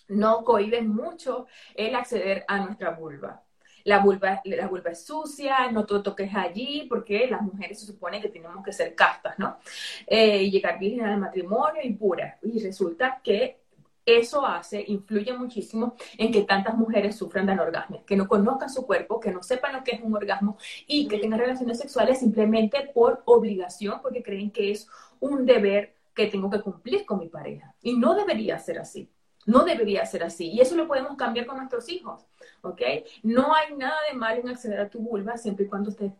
no 0.08 0.44
cohiben 0.44 0.88
mucho 0.88 1.46
el 1.74 1.94
acceder 1.94 2.44
a 2.48 2.58
nuestra 2.58 2.90
vulva. 2.90 3.42
La 3.84 3.98
vulva, 3.98 4.40
la 4.44 4.66
vulva 4.66 4.90
es 4.90 5.04
sucia, 5.04 5.70
no 5.70 5.84
todo 5.84 6.02
toques 6.02 6.34
allí, 6.34 6.86
porque 6.88 7.26
las 7.26 7.42
mujeres 7.42 7.80
se 7.80 7.86
supone 7.86 8.20
que 8.20 8.30
tenemos 8.30 8.64
que 8.64 8.72
ser 8.72 8.94
castas, 8.94 9.38
¿no? 9.38 9.58
Eh, 10.06 10.42
y 10.42 10.50
llegar 10.50 10.78
bien 10.78 11.02
al 11.02 11.18
matrimonio 11.18 11.82
y 11.82 11.92
pura. 11.92 12.38
Y 12.42 12.62
resulta 12.62 13.20
que 13.22 13.63
eso 14.06 14.44
hace, 14.44 14.84
influye 14.86 15.32
muchísimo 15.32 15.94
en 16.18 16.32
que 16.32 16.42
tantas 16.42 16.76
mujeres 16.76 17.16
sufran 17.16 17.46
de 17.46 17.52
anorgasmia, 17.52 18.02
que 18.04 18.16
no 18.16 18.28
conozcan 18.28 18.70
su 18.70 18.86
cuerpo, 18.86 19.20
que 19.20 19.30
no 19.30 19.42
sepan 19.42 19.72
lo 19.72 19.84
que 19.84 19.92
es 19.92 20.02
un 20.02 20.14
orgasmo 20.14 20.58
y 20.86 21.08
que 21.08 21.18
tengan 21.18 21.38
relaciones 21.38 21.78
sexuales 21.78 22.18
simplemente 22.18 22.90
por 22.92 23.22
obligación, 23.24 24.00
porque 24.02 24.22
creen 24.22 24.50
que 24.50 24.70
es 24.70 24.88
un 25.20 25.46
deber 25.46 25.94
que 26.14 26.26
tengo 26.26 26.50
que 26.50 26.60
cumplir 26.60 27.04
con 27.04 27.18
mi 27.18 27.28
pareja. 27.28 27.74
Y 27.82 27.96
no 27.96 28.14
debería 28.14 28.58
ser 28.58 28.78
así. 28.78 29.10
No 29.46 29.64
debería 29.64 30.06
ser 30.06 30.22
así. 30.22 30.50
Y 30.50 30.60
eso 30.60 30.74
lo 30.74 30.86
podemos 30.86 31.16
cambiar 31.16 31.46
con 31.46 31.56
nuestros 31.56 31.88
hijos. 31.88 32.24
¿Ok? 32.62 32.80
No 33.22 33.54
hay 33.54 33.74
nada 33.76 33.96
de 34.10 34.16
malo 34.16 34.40
en 34.40 34.48
acceder 34.48 34.80
a 34.80 34.88
tu 34.88 35.00
vulva 35.00 35.36
siempre 35.36 35.66
y 35.66 35.68
cuando 35.68 35.90
esté, 35.90 36.12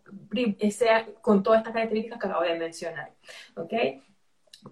sea 0.70 1.06
con 1.22 1.42
todas 1.42 1.60
estas 1.60 1.72
características 1.72 2.18
que 2.18 2.26
acabo 2.26 2.42
de 2.42 2.58
mencionar. 2.58 3.12
¿Ok? 3.56 3.72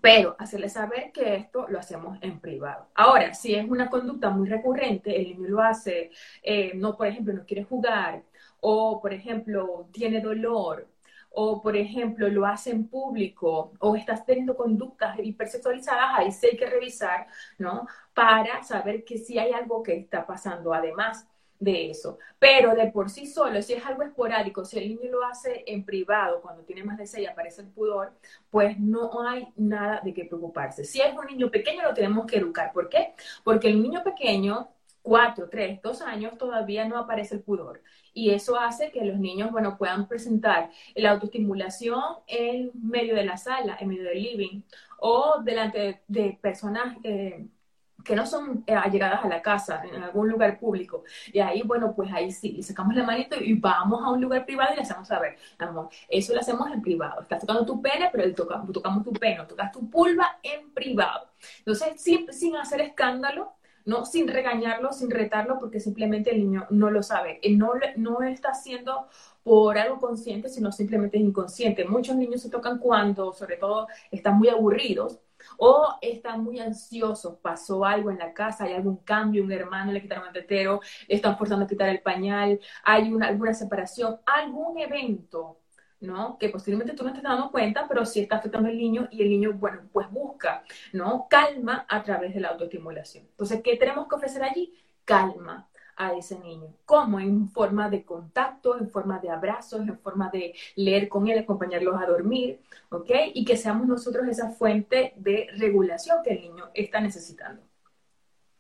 Pero 0.01 0.37
hacerle 0.39 0.69
saber 0.69 1.13
que 1.13 1.37
esto 1.37 1.67
lo 1.69 1.79
hacemos 1.79 2.19
en 2.23 2.41
privado. 2.41 2.89
Ahora, 2.95 3.35
si 3.35 3.55
es 3.55 3.69
una 3.69 3.91
conducta 3.91 4.31
muy 4.31 4.49
recurrente, 4.49 5.15
el 5.17 5.29
niño 5.29 5.49
lo 5.49 5.63
hace, 5.63 6.11
eh, 6.43 6.73
no, 6.75 6.97
por 6.97 7.07
ejemplo, 7.07 7.35
no 7.35 7.45
quiere 7.45 7.65
jugar, 7.65 8.23
o 8.61 9.01
por 9.01 9.13
ejemplo, 9.13 9.89
tiene 9.93 10.21
dolor, 10.21 10.89
o 11.31 11.63
por 11.63 11.77
ejemplo, 11.77 12.29
lo 12.29 12.47
hace 12.47 12.71
en 12.71 12.89
público, 12.89 13.73
o 13.81 13.97
estás 13.97 14.25
teniendo 14.27 14.57
conductas 14.57 15.19
hipersexualizadas, 15.19 16.11
ahí 16.15 16.33
sí 16.33 16.47
hay 16.47 16.57
que 16.57 16.67
revisar, 16.67 17.27
¿no? 17.59 17.87
Para 18.15 18.63
saber 18.63 19.05
que 19.05 19.19
si 19.19 19.39
hay 19.39 19.53
algo 19.53 19.83
que 19.83 19.97
está 19.97 20.27
pasando. 20.27 20.75
Además, 20.75 21.27
de 21.63 21.91
eso. 21.91 22.19
Pero 22.39 22.75
de 22.75 22.91
por 22.91 23.09
sí 23.09 23.27
solo, 23.27 23.63
si 23.63 23.75
es 23.75 23.87
algo 23.87 24.03
esporádico, 24.03 24.65
si 24.65 24.79
el 24.79 24.89
niño 24.89 25.11
lo 25.11 25.25
hace 25.25 25.63
en 25.67 25.85
privado, 25.85 26.41
cuando 26.43 26.65
tiene 26.65 26.83
más 26.83 26.99
de 26.99 27.07
seis 27.07 27.29
aparece 27.29 27.63
el 27.63 27.69
pudor, 27.69 28.13
pues 28.51 28.79
no 28.81 29.23
hay 29.27 29.47
nada 29.57 30.01
de 30.03 30.13
qué 30.13 30.25
preocuparse. 30.25 30.85
Si 30.85 31.01
es 31.01 31.15
un 31.17 31.27
niño 31.27 31.51
pequeño, 31.51 31.83
lo 31.85 31.95
tenemos 31.95 32.27
que 32.27 32.39
educar. 32.39 32.73
¿Por 32.73 32.89
qué? 32.89 33.15
Porque 33.45 33.69
el 33.69 33.81
niño 33.81 34.03
pequeño, 34.03 34.71
cuatro, 35.03 35.49
tres, 35.49 35.81
dos 35.83 36.03
años, 36.03 36.37
todavía 36.37 36.85
no 36.85 36.99
aparece 36.99 37.37
el 37.37 37.43
pudor. 37.43 37.81
Y 38.13 38.31
eso 38.31 38.59
hace 38.59 38.91
que 38.91 39.05
los 39.05 39.19
niños, 39.19 39.53
bueno, 39.53 39.79
puedan 39.79 40.09
presentar 40.09 40.71
la 40.97 41.13
autoestimulación 41.13 42.03
en 42.27 42.73
medio 42.75 43.15
de 43.15 43.25
la 43.25 43.37
sala, 43.37 43.77
en 43.81 43.89
medio 43.89 44.05
del 44.05 44.21
living, 44.21 44.63
o 44.99 45.41
delante 45.45 46.03
de, 46.09 46.39
personas 46.43 46.97
eh, 47.05 47.47
que 48.05 48.17
no 48.17 48.27
son 48.27 48.65
eh, 48.67 48.75
allegadas 48.75 49.25
a 49.25 49.29
la 49.29 49.43
casa, 49.43 49.83
en 49.85 50.03
algún 50.03 50.29
lugar 50.29 50.59
público. 50.59 51.05
Y 51.33 51.41
ahí, 51.41 51.63
bueno, 51.63 51.95
pues 51.95 52.13
ahí 52.13 52.31
sí, 52.31 52.53
le 52.53 52.63
sacamos 52.63 52.95
la 52.95 53.05
manito 53.05 53.37
y 53.41 53.55
vamos 53.55 54.03
a 54.05 54.11
un 54.11 54.21
lugar 54.21 54.45
privado 54.45 54.73
y 54.73 54.77
le 54.77 54.83
hacemos 54.83 55.09
saber, 55.09 55.37
amor, 55.59 55.89
eso 56.09 56.35
lo 56.35 56.41
hacemos 56.41 56.71
en 56.71 56.83
privado. 56.83 57.23
Estás 57.23 57.41
tocando 57.41 57.65
tu 57.67 57.81
pene, 57.81 58.11
pero 58.13 58.33
tocamos, 58.35 58.73
tocamos 58.73 59.05
tu 59.05 59.13
pene, 59.13 59.45
tocas 59.47 59.73
tu 59.73 59.89
pulva 59.89 60.39
en 60.43 60.73
privado. 60.73 61.29
Entonces, 61.59 62.01
sin, 62.01 62.33
sin 62.33 62.57
hacer 62.57 62.81
escándalo, 62.81 63.53
no 63.85 64.05
sin 64.05 64.29
regañarlo, 64.29 64.93
sin 64.93 65.11
retarlo, 65.11 65.59
porque 65.59 65.81
simplemente 65.81 66.31
el 66.31 66.41
niño 66.41 66.67
no 66.71 66.91
lo 66.91 67.03
sabe. 67.03 67.41
Él 67.43 67.59
no, 67.59 67.73
no 67.97 68.23
está 68.23 68.51
haciendo 68.51 69.09
por 69.43 69.79
algo 69.79 69.99
consciente, 69.99 70.49
sino 70.49 70.73
simplemente 70.73 71.19
inconsciente. 71.19 71.85
Muchos 71.85 72.17
niños 72.17 72.43
se 72.43 72.51
tocan 72.51 72.79
cuando, 72.79 73.33
sobre 73.33 73.57
todo, 73.57 73.89
están 74.11 74.39
muy 74.39 74.49
aburridos 74.49 75.21
o 75.57 75.99
están 76.01 76.45
muy 76.45 76.61
ansiosos, 76.61 77.39
pasó 77.39 77.85
algo 77.85 78.11
en 78.11 78.19
la 78.19 78.33
casa, 78.33 78.65
hay 78.65 78.75
algún 78.75 78.99
cambio, 78.99 79.43
un 79.43 79.53
hermano 79.53 79.93
le 79.93 80.01
quitaron 80.03 80.29
el 80.29 80.33
tetero, 80.33 80.81
están 81.09 81.37
forzando 81.37 81.65
a 81.65 81.69
quitar 81.69 81.89
el 81.89 82.01
pañal, 82.01 82.61
hay 82.85 83.13
una, 83.13 83.29
alguna 83.29 83.55
separación, 83.55 84.19
algún 84.27 84.79
evento, 84.79 85.59
¿no? 86.01 86.37
Que 86.39 86.49
posiblemente 86.49 86.95
tú 86.95 87.05
no 87.05 87.13
te 87.13 87.19
estás 87.19 87.33
dando 87.33 87.51
cuenta, 87.51 87.87
pero 87.89 88.05
sí 88.05 88.21
está 88.21 88.37
afectando 88.37 88.69
al 88.69 88.77
niño 88.77 89.09
y 89.11 89.23
el 89.23 89.29
niño, 89.29 89.53
bueno, 89.55 89.83
pues 89.93 90.11
busca, 90.11 90.65
¿no? 90.93 91.27
Calma 91.29 91.87
a 91.89 92.03
través 92.03 92.35
de 92.35 92.41
la 92.41 92.49
autoestimulación. 92.49 93.25
Entonces, 93.31 93.61
¿qué 93.63 93.77
tenemos 93.77 94.09
que 94.09 94.17
ofrecer 94.17 94.43
allí? 94.43 94.75
Calma, 95.05 95.69
a 95.97 96.13
ese 96.15 96.39
niño. 96.39 96.69
¿Cómo? 96.85 97.21
En 97.21 97.51
forma 97.51 97.89
de 97.89 98.05
contacto, 98.05 98.79
en 98.79 98.91
forma 98.91 99.19
de 99.19 99.31
abrazos, 99.31 99.81
en 99.81 99.99
forma 99.99 100.31
de 100.31 100.55
leer 100.77 101.09
con 101.09 101.29
él, 101.29 101.39
acompañarlos 101.39 102.01
a 102.01 102.07
dormir, 102.07 102.61
¿ok? 102.91 103.11
Y 103.35 103.45
que 103.45 103.57
seamos 103.57 103.87
nosotros 103.87 104.27
esa 104.29 104.51
fuente 104.51 105.13
de 105.17 105.49
regulación 105.57 106.19
que 106.25 106.31
el 106.31 106.43
niño 106.43 106.71
está 106.75 107.01
necesitando. 107.01 107.63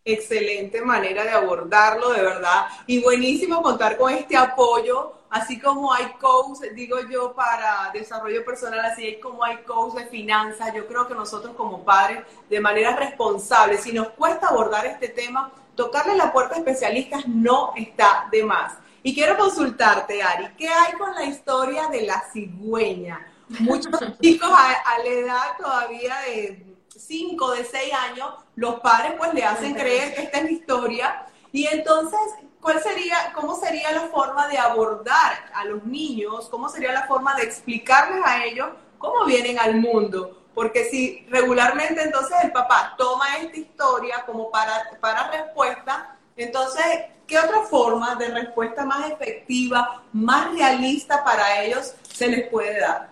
Excelente 0.04 0.82
manera 0.82 1.22
de 1.22 1.30
abordarlo, 1.30 2.12
de 2.12 2.22
verdad. 2.22 2.66
Y 2.88 3.00
buenísimo 3.00 3.62
contar 3.62 3.96
con 3.96 4.12
este 4.12 4.36
apoyo, 4.36 5.12
así 5.30 5.60
como 5.60 5.92
hay 5.92 6.06
coach, 6.20 6.58
digo 6.74 6.96
yo, 7.08 7.32
para 7.34 7.88
desarrollo 7.94 8.44
personal, 8.44 8.80
así 8.80 9.20
como 9.20 9.44
hay 9.44 9.58
coach 9.58 9.94
de 9.94 10.06
finanzas. 10.06 10.74
Yo 10.74 10.88
creo 10.88 11.06
que 11.06 11.14
nosotros 11.14 11.54
como 11.54 11.84
padres, 11.84 12.24
de 12.50 12.60
manera 12.60 12.96
responsable, 12.96 13.78
si 13.78 13.92
nos 13.92 14.08
cuesta 14.08 14.48
abordar 14.48 14.86
este 14.86 15.08
tema, 15.08 15.52
tocarle 15.74 16.16
la 16.16 16.32
puerta 16.32 16.54
a 16.54 16.58
especialistas 16.58 17.26
no 17.26 17.72
está 17.76 18.28
de 18.30 18.44
más. 18.44 18.74
Y 19.02 19.14
quiero 19.14 19.36
consultarte, 19.36 20.22
Ari, 20.22 20.48
¿qué 20.56 20.68
hay 20.68 20.92
con 20.92 21.14
la 21.14 21.24
historia 21.24 21.88
de 21.88 22.02
la 22.02 22.22
cigüeña? 22.32 23.26
Muchos 23.48 23.90
chicos 24.20 24.50
a, 24.50 24.98
la 24.98 25.08
edad 25.08 25.56
todavía 25.58 26.16
de 26.26 26.64
5, 26.88 27.50
de 27.52 27.64
6 27.64 27.94
años, 28.10 28.34
los 28.54 28.80
padres 28.80 29.14
pues 29.18 29.34
le 29.34 29.44
hacen 29.44 29.74
creer 29.74 30.14
que 30.14 30.22
esta 30.22 30.38
es 30.38 30.44
la 30.44 30.50
historia. 30.50 31.26
Y 31.50 31.66
entonces, 31.66 32.20
¿cuál 32.60 32.80
sería, 32.80 33.32
cómo 33.34 33.56
sería 33.56 33.90
la 33.92 34.02
forma 34.02 34.46
de 34.46 34.58
abordar 34.58 35.50
a 35.52 35.64
los 35.64 35.84
niños? 35.84 36.48
¿Cómo 36.48 36.68
sería 36.68 36.92
la 36.92 37.06
forma 37.06 37.34
de 37.34 37.42
explicarles 37.42 38.24
a 38.24 38.44
ellos 38.44 38.68
cómo 38.98 39.24
vienen 39.24 39.58
al 39.58 39.76
mundo? 39.76 40.41
Porque 40.54 40.84
si 40.84 41.26
regularmente 41.30 42.02
entonces 42.02 42.36
el 42.44 42.52
papá 42.52 42.94
toma 42.98 43.38
esta 43.38 43.56
historia 43.56 44.22
como 44.26 44.50
para, 44.50 44.90
para 45.00 45.30
respuesta, 45.30 46.18
entonces, 46.36 46.84
¿qué 47.26 47.38
otra 47.38 47.62
forma 47.62 48.14
de 48.16 48.28
respuesta 48.28 48.84
más 48.84 49.10
efectiva, 49.10 50.02
más 50.12 50.52
realista 50.54 51.22
para 51.24 51.62
ellos 51.62 51.94
se 52.02 52.28
les 52.28 52.48
puede 52.48 52.80
dar? 52.80 53.10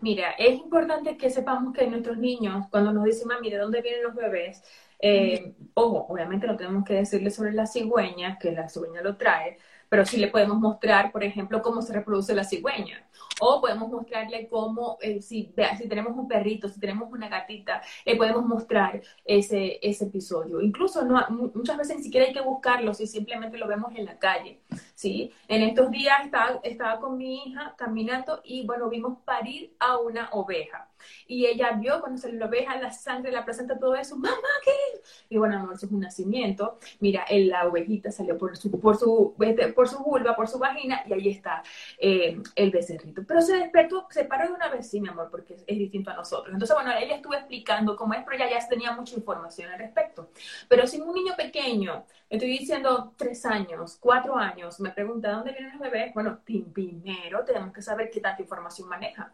Mira, 0.00 0.32
es 0.38 0.54
importante 0.54 1.16
que 1.16 1.30
sepamos 1.30 1.72
que 1.74 1.86
nuestros 1.86 2.18
niños, 2.18 2.66
cuando 2.70 2.92
nos 2.92 3.04
dicen, 3.04 3.28
mami, 3.28 3.50
¿de 3.50 3.58
dónde 3.58 3.80
vienen 3.80 4.02
los 4.02 4.14
bebés? 4.14 4.62
Eh, 4.98 5.54
ojo, 5.74 6.06
obviamente 6.08 6.46
no 6.46 6.56
tenemos 6.56 6.84
que 6.84 6.94
decirle 6.94 7.30
sobre 7.30 7.52
la 7.52 7.66
cigüeña, 7.66 8.38
que 8.38 8.52
la 8.52 8.68
cigüeña 8.68 9.02
lo 9.02 9.16
trae, 9.16 9.58
pero 9.88 10.04
sí 10.04 10.18
le 10.18 10.28
podemos 10.28 10.58
mostrar, 10.58 11.12
por 11.12 11.24
ejemplo, 11.24 11.62
cómo 11.62 11.82
se 11.82 11.92
reproduce 11.92 12.34
la 12.34 12.44
cigüeña. 12.44 13.06
O 13.40 13.60
podemos 13.60 13.90
mostrarle 13.90 14.48
cómo, 14.48 14.98
eh, 15.00 15.20
si, 15.20 15.52
si 15.78 15.88
tenemos 15.88 16.16
un 16.16 16.26
perrito, 16.26 16.68
si 16.68 16.80
tenemos 16.80 17.10
una 17.10 17.28
gatita, 17.28 17.82
le 18.04 18.16
podemos 18.16 18.44
mostrar 18.46 19.02
ese, 19.24 19.78
ese 19.82 20.04
episodio. 20.06 20.60
Incluso 20.60 21.04
no, 21.04 21.24
muchas 21.54 21.76
veces 21.76 21.96
ni 21.98 22.02
siquiera 22.02 22.26
hay 22.26 22.32
que 22.32 22.40
buscarlo 22.40 22.94
si 22.94 23.06
simplemente 23.06 23.58
lo 23.58 23.68
vemos 23.68 23.92
en 23.94 24.06
la 24.06 24.18
calle. 24.18 24.60
¿Sí? 24.96 25.30
En 25.46 25.62
estos 25.62 25.90
días 25.90 26.24
estaba, 26.24 26.58
estaba 26.64 26.98
con 26.98 27.16
mi 27.18 27.44
hija 27.44 27.74
caminando 27.76 28.40
y, 28.42 28.66
bueno, 28.66 28.88
vimos 28.88 29.18
parir 29.24 29.76
a 29.78 29.98
una 29.98 30.30
oveja. 30.32 30.88
Y 31.26 31.46
ella 31.46 31.72
vio 31.72 32.00
cuando 32.00 32.18
salió 32.18 32.38
la 32.40 32.46
oveja, 32.46 32.80
la 32.80 32.90
sangre, 32.90 33.30
la 33.30 33.44
placenta, 33.44 33.78
todo 33.78 33.94
eso, 33.94 34.16
mamá, 34.16 34.36
¿qué? 34.64 35.02
Y 35.28 35.36
bueno, 35.36 35.58
amor, 35.58 35.74
eso 35.74 35.86
es 35.86 35.92
un 35.92 36.00
nacimiento. 36.00 36.78
Mira, 37.00 37.26
la 37.30 37.68
ovejita 37.68 38.10
salió 38.10 38.38
por 38.38 38.56
su, 38.56 38.70
por 38.80 38.96
su, 38.96 39.34
este, 39.38 39.68
por 39.68 39.86
su 39.86 39.98
vulva, 40.02 40.34
por 40.34 40.48
su 40.48 40.58
vagina, 40.58 41.02
y 41.06 41.12
ahí 41.12 41.28
está 41.28 41.62
eh, 41.98 42.40
el 42.54 42.70
becerrito. 42.70 43.22
Pero 43.28 43.42
se 43.42 43.58
despertó, 43.58 44.06
se 44.10 44.24
paró 44.24 44.48
de 44.48 44.54
una 44.54 44.68
vez, 44.68 44.88
sí, 44.88 45.00
mi 45.00 45.08
amor, 45.08 45.28
porque 45.30 45.54
es, 45.54 45.78
distinto 45.78 46.10
a 46.10 46.14
nosotros. 46.14 46.54
Entonces, 46.54 46.74
bueno, 46.74 46.90
ella 46.98 47.16
estuvo 47.16 47.34
explicando 47.34 47.96
cómo 47.96 48.14
es, 48.14 48.24
pero 48.24 48.36
ella 48.36 48.58
ya 48.58 48.66
tenía 48.66 48.92
mucha 48.92 49.14
información 49.14 49.70
al 49.70 49.78
respecto. 49.78 50.30
Pero 50.68 50.86
si 50.86 51.00
un 51.02 51.12
niño 51.12 51.34
pequeño, 51.36 52.06
estoy 52.28 52.48
diciendo 52.48 53.14
tres 53.16 53.44
años, 53.46 53.98
cuatro 54.00 54.36
años, 54.36 54.80
me 54.80 54.90
pregunta 54.90 55.32
dónde 55.32 55.52
vienen 55.52 55.72
los 55.72 55.80
bebés, 55.80 56.14
bueno, 56.14 56.40
primero 56.44 57.44
tenemos 57.44 57.72
que 57.72 57.82
saber 57.82 58.10
qué 58.10 58.20
tanta 58.20 58.42
información 58.42 58.88
maneja 58.88 59.32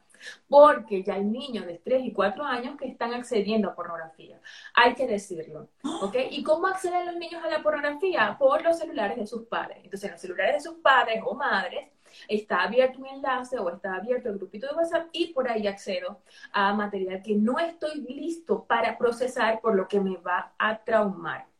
porque 0.48 1.02
ya 1.02 1.14
hay 1.14 1.24
niños 1.24 1.66
de 1.66 1.78
3 1.78 2.04
y 2.04 2.12
4 2.12 2.44
años 2.44 2.76
que 2.76 2.86
están 2.86 3.14
accediendo 3.14 3.68
a 3.68 3.74
pornografía. 3.74 4.40
Hay 4.74 4.94
que 4.94 5.06
decirlo, 5.06 5.68
¿ok? 5.82 6.16
¿Y 6.30 6.42
cómo 6.42 6.66
acceden 6.66 7.06
los 7.06 7.16
niños 7.16 7.42
a 7.44 7.48
la 7.48 7.62
pornografía? 7.62 8.36
Por 8.38 8.62
los 8.62 8.78
celulares 8.78 9.16
de 9.16 9.26
sus 9.26 9.46
padres. 9.46 9.78
Entonces, 9.82 10.04
en 10.04 10.12
los 10.12 10.20
celulares 10.20 10.54
de 10.56 10.70
sus 10.70 10.78
padres 10.78 11.20
o 11.24 11.34
madres 11.34 11.88
está 12.28 12.62
abierto 12.62 13.00
un 13.00 13.06
enlace 13.06 13.58
o 13.58 13.70
está 13.70 13.94
abierto 13.94 14.28
el 14.28 14.36
grupito 14.36 14.66
de 14.66 14.74
WhatsApp 14.74 15.08
y 15.12 15.32
por 15.32 15.48
ahí 15.48 15.66
accedo 15.66 16.20
a 16.52 16.72
material 16.74 17.22
que 17.22 17.34
no 17.34 17.58
estoy 17.58 18.02
listo 18.02 18.64
para 18.64 18.98
procesar 18.98 19.60
por 19.60 19.74
lo 19.74 19.88
que 19.88 20.00
me 20.00 20.18
va 20.18 20.52
a 20.58 20.78
traumar. 20.78 21.51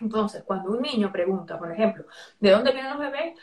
Entonces, 0.00 0.42
cuando 0.44 0.70
un 0.70 0.82
niño 0.82 1.10
pregunta, 1.10 1.58
por 1.58 1.72
ejemplo, 1.72 2.04
¿de 2.38 2.50
dónde 2.50 2.72
vienen 2.72 2.92
los 2.92 3.00
bebés? 3.00 3.34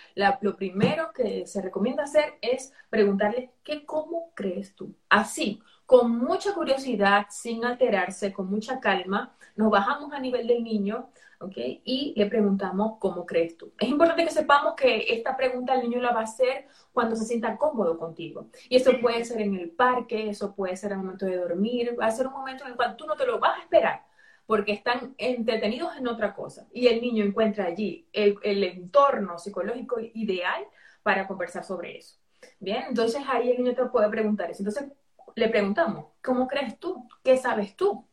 lo 0.41 0.55
primero 0.55 1.11
que 1.13 1.45
se 1.45 1.61
recomienda 1.61 2.03
hacer 2.03 2.35
es 2.41 2.73
preguntarle, 2.89 3.51
¿qué 3.63 3.85
cómo 3.85 4.31
crees 4.33 4.73
tú? 4.75 4.95
Así, 5.09 5.61
con 5.85 6.17
mucha 6.17 6.53
curiosidad, 6.53 7.25
sin 7.29 7.65
alterarse, 7.65 8.33
con 8.33 8.49
mucha 8.49 8.79
calma, 8.79 9.35
nos 9.55 9.69
bajamos 9.69 10.13
a 10.13 10.19
nivel 10.19 10.47
del 10.47 10.63
niño, 10.63 11.09
¿ok? 11.39 11.57
Y 11.83 12.13
le 12.15 12.25
preguntamos, 12.27 12.97
¿cómo 12.99 13.25
crees 13.25 13.57
tú? 13.57 13.71
Es 13.77 13.89
importante 13.89 14.23
que 14.23 14.31
sepamos 14.31 14.73
que 14.75 15.13
esta 15.13 15.35
pregunta 15.35 15.75
el 15.75 15.81
niño 15.81 16.01
la 16.01 16.13
va 16.13 16.21
a 16.21 16.23
hacer 16.23 16.67
cuando 16.91 17.15
se 17.15 17.25
sienta 17.25 17.57
cómodo 17.57 17.99
contigo. 17.99 18.47
Y 18.69 18.77
eso 18.77 18.91
puede 19.01 19.25
ser 19.25 19.41
en 19.41 19.55
el 19.55 19.69
parque, 19.69 20.29
eso 20.29 20.55
puede 20.55 20.75
ser 20.75 20.93
en 20.93 20.99
momento 20.99 21.25
de 21.25 21.37
dormir, 21.37 21.95
va 21.99 22.07
a 22.07 22.11
ser 22.11 22.27
un 22.27 22.33
momento 22.33 22.63
en 22.63 22.71
el 22.71 22.75
cual 22.77 22.95
tú 22.95 23.05
no 23.05 23.15
te 23.15 23.25
lo 23.25 23.39
vas 23.39 23.57
a 23.57 23.61
esperar 23.61 24.14
porque 24.45 24.73
están 24.73 25.15
entretenidos 25.17 25.95
en 25.97 26.07
otra 26.07 26.33
cosa 26.33 26.67
y 26.71 26.87
el 26.87 27.01
niño 27.01 27.23
encuentra 27.23 27.65
allí 27.65 28.07
el, 28.13 28.37
entorno 28.63 29.39
psicológico 29.39 29.99
ideal 29.99 30.65
para 31.03 31.27
conversar 31.27 31.63
sobre 31.63 31.97
eso. 31.97 32.17
Bien, 32.59 32.83
entonces 32.89 33.23
ahí 33.27 33.51
el 33.51 33.63
niño 33.63 33.75
te 33.75 33.85
puede 33.85 34.09
preguntar 34.09 34.51
eso. 34.51 34.61
Entonces 34.61 34.91
le 35.35 35.49
preguntamos, 35.49 36.07
¿cómo 36.23 36.47
crees 36.47 36.79
tú? 36.79 37.07
¿Qué 37.23 37.37
sabes 37.37 37.75
tú? 37.75 38.07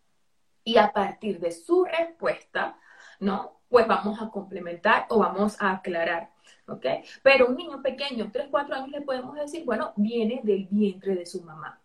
Y 0.64 0.76
a 0.78 0.92
partir 0.92 1.38
de 1.38 1.52
su 1.52 1.84
respuesta, 1.84 2.78
¿no? 3.20 3.60
Pues 3.68 3.86
vamos 3.86 4.20
a 4.20 4.30
complementar 4.30 5.06
o 5.08 5.18
vamos 5.18 5.60
a 5.60 5.72
aclarar, 5.72 6.30
¿ok? 6.66 6.86
Pero 7.22 7.46
un 7.46 7.56
niño 7.56 7.82
pequeño, 7.82 8.30
3, 8.32 8.48
4 8.50 8.74
años, 8.74 8.90
le 8.90 9.00
podemos 9.02 9.34
decir, 9.34 9.64
bueno, 9.64 9.92
viene 9.96 10.40
del 10.44 10.66
vientre 10.70 11.14
de 11.14 11.26
su 11.26 11.42
mamá. 11.42 11.81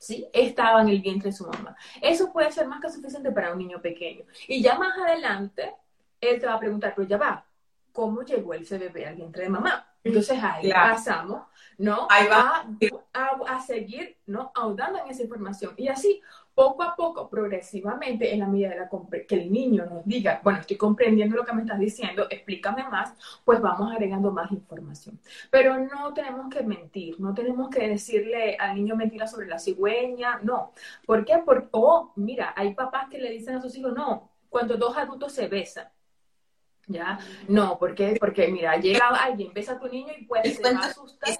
¿Sí? 0.00 0.26
Estaba 0.32 0.80
en 0.80 0.88
el 0.88 1.00
vientre 1.00 1.30
de 1.30 1.36
su 1.36 1.46
mamá. 1.46 1.76
Eso 2.00 2.32
puede 2.32 2.50
ser 2.50 2.66
más 2.66 2.80
que 2.80 2.90
suficiente 2.90 3.30
para 3.30 3.52
un 3.52 3.58
niño 3.58 3.80
pequeño. 3.80 4.24
Y 4.48 4.62
ya 4.62 4.76
más 4.76 4.98
adelante, 4.98 5.74
él 6.20 6.40
te 6.40 6.46
va 6.46 6.54
a 6.54 6.58
preguntar, 6.58 6.94
pero 6.96 7.06
ya 7.06 7.18
va, 7.18 7.44
¿cómo 7.92 8.22
llegó 8.22 8.54
ese 8.54 8.78
bebé 8.78 9.06
al 9.06 9.14
vientre 9.14 9.44
de 9.44 9.50
mamá? 9.50 9.86
Entonces 10.02 10.42
ahí 10.42 10.70
pasamos, 10.72 11.42
¿no? 11.76 12.08
Ahí 12.08 12.26
va 12.26 12.66
a, 13.12 13.40
a, 13.46 13.60
seguir, 13.60 14.16
¿no? 14.26 14.50
Ahondando 14.54 14.98
en 14.98 15.10
esa 15.10 15.22
información. 15.22 15.74
Y 15.76 15.88
así, 15.88 16.22
poco 16.60 16.82
a 16.82 16.94
poco, 16.94 17.26
progresivamente, 17.30 18.34
en 18.34 18.40
la 18.40 18.46
medida 18.46 18.68
de 18.68 18.76
la 18.76 18.90
que 19.26 19.34
el 19.34 19.50
niño 19.50 19.86
nos 19.86 20.04
diga, 20.04 20.42
bueno, 20.44 20.60
estoy 20.60 20.76
comprendiendo 20.76 21.34
lo 21.34 21.42
que 21.42 21.54
me 21.54 21.62
estás 21.62 21.78
diciendo, 21.78 22.26
explícame 22.28 22.86
más, 22.86 23.14
pues 23.46 23.62
vamos 23.62 23.90
agregando 23.90 24.30
más 24.30 24.52
información. 24.52 25.18
Pero 25.50 25.78
no 25.78 26.12
tenemos 26.12 26.54
que 26.54 26.62
mentir, 26.62 27.18
no 27.18 27.32
tenemos 27.32 27.70
que 27.70 27.88
decirle 27.88 28.58
al 28.58 28.74
niño 28.74 28.94
mentiras 28.94 29.30
sobre 29.30 29.46
la 29.46 29.58
cigüeña, 29.58 30.38
no. 30.42 30.72
¿Por 31.06 31.24
qué? 31.24 31.38
Porque, 31.42 31.68
oh, 31.70 32.12
mira, 32.16 32.52
hay 32.54 32.74
papás 32.74 33.08
que 33.08 33.16
le 33.16 33.30
dicen 33.30 33.54
a 33.54 33.62
sus 33.62 33.74
hijos, 33.78 33.94
no, 33.94 34.28
cuando 34.50 34.76
dos 34.76 34.94
adultos 34.98 35.32
se 35.32 35.48
besan, 35.48 35.88
¿ya? 36.88 37.20
No, 37.48 37.78
porque, 37.78 38.18
porque 38.20 38.48
mira, 38.48 38.76
llega 38.76 39.08
alguien, 39.08 39.54
besa 39.54 39.72
a 39.72 39.78
tu 39.80 39.88
niño 39.88 40.12
y 40.14 40.26
puede 40.26 40.52
ser 40.52 40.74
más 40.74 40.88
asustar. 40.88 41.30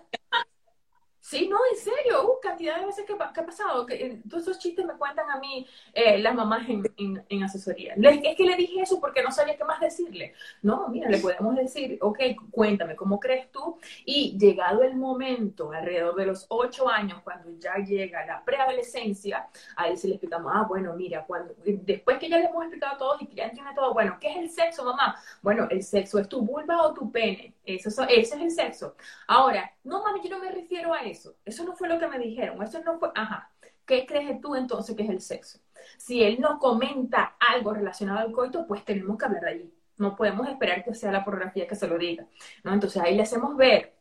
Sí, 1.30 1.46
no, 1.48 1.58
en 1.72 1.78
serio, 1.78 2.24
uh, 2.24 2.40
cantidad 2.42 2.80
de 2.80 2.86
veces 2.86 3.06
que, 3.06 3.12
ha 3.12 3.46
pasado, 3.46 3.86
que 3.86 3.94
eh, 3.94 4.22
todos 4.28 4.42
esos 4.42 4.58
chistes 4.58 4.84
me 4.84 4.94
cuentan 4.94 5.30
a 5.30 5.38
mí 5.38 5.64
eh, 5.92 6.18
las 6.18 6.34
mamás 6.34 6.68
en, 6.68 6.82
en, 7.28 7.44
asesoría. 7.44 7.94
es 7.94 8.36
que 8.36 8.42
le 8.42 8.56
dije 8.56 8.80
eso 8.80 8.98
porque 8.98 9.22
no 9.22 9.30
sabía 9.30 9.56
qué 9.56 9.62
más 9.62 9.78
decirle. 9.78 10.34
No, 10.60 10.88
mira, 10.88 11.08
le 11.08 11.18
podemos 11.18 11.54
decir, 11.54 11.98
ok, 12.00 12.18
cuéntame, 12.50 12.96
¿cómo 12.96 13.20
crees 13.20 13.48
tú? 13.52 13.78
Y 14.04 14.36
llegado 14.38 14.82
el 14.82 14.96
momento, 14.96 15.70
alrededor 15.70 16.16
de 16.16 16.26
los 16.26 16.46
ocho 16.48 16.88
años, 16.88 17.20
cuando 17.22 17.48
ya 17.60 17.76
llega 17.76 18.26
la 18.26 18.44
preadolescencia, 18.44 19.48
ahí 19.76 19.96
se 19.96 20.08
le 20.08 20.14
explicamos, 20.14 20.50
ah, 20.52 20.64
bueno, 20.68 20.94
mira, 20.94 21.24
cuando 21.24 21.54
después 21.64 22.18
que 22.18 22.28
ya 22.28 22.38
le 22.38 22.46
hemos 22.46 22.64
explicado 22.64 22.98
todo 22.98 23.16
y 23.20 23.26
que 23.28 23.36
ya 23.36 23.44
entiende 23.44 23.70
todo, 23.76 23.94
bueno, 23.94 24.18
¿qué 24.20 24.32
es 24.32 24.36
el 24.36 24.50
sexo, 24.50 24.84
mamá? 24.84 25.14
Bueno, 25.42 25.68
el 25.70 25.84
sexo 25.84 26.18
es 26.18 26.28
tu 26.28 26.42
vulva 26.42 26.82
o 26.82 26.92
tu 26.92 27.08
pene. 27.12 27.54
Eso, 27.64 27.88
ese 27.88 28.18
es 28.18 28.32
el 28.32 28.50
sexo. 28.50 28.96
Ahora, 29.28 29.72
no, 29.84 30.02
mami, 30.02 30.20
yo 30.24 30.30
no 30.30 30.40
me 30.40 30.50
refiero 30.50 30.92
a 30.92 31.02
eso. 31.02 31.19
Eso 31.44 31.64
no 31.64 31.74
fue 31.74 31.88
lo 31.88 31.98
que 31.98 32.08
me 32.08 32.18
dijeron. 32.18 32.62
Eso 32.62 32.80
no 32.82 32.98
fue, 32.98 33.10
ajá. 33.14 33.50
¿Qué 33.86 34.06
crees 34.06 34.40
tú 34.40 34.54
entonces 34.54 34.94
que 34.96 35.02
es 35.02 35.10
el 35.10 35.20
sexo? 35.20 35.58
Si 35.98 36.22
él 36.22 36.40
no 36.40 36.58
comenta 36.58 37.36
algo 37.40 37.72
relacionado 37.74 38.20
al 38.20 38.32
coito, 38.32 38.66
pues 38.66 38.84
tenemos 38.84 39.18
que 39.18 39.24
hablar 39.24 39.42
de 39.42 39.50
allí. 39.50 39.74
No 39.96 40.16
podemos 40.16 40.48
esperar 40.48 40.84
que 40.84 40.94
sea 40.94 41.12
la 41.12 41.24
pornografía 41.24 41.66
que 41.66 41.74
se 41.74 41.88
lo 41.88 41.98
diga, 41.98 42.26
¿no? 42.64 42.72
Entonces 42.72 43.02
ahí 43.02 43.14
le 43.16 43.22
hacemos 43.22 43.56
ver 43.56 43.99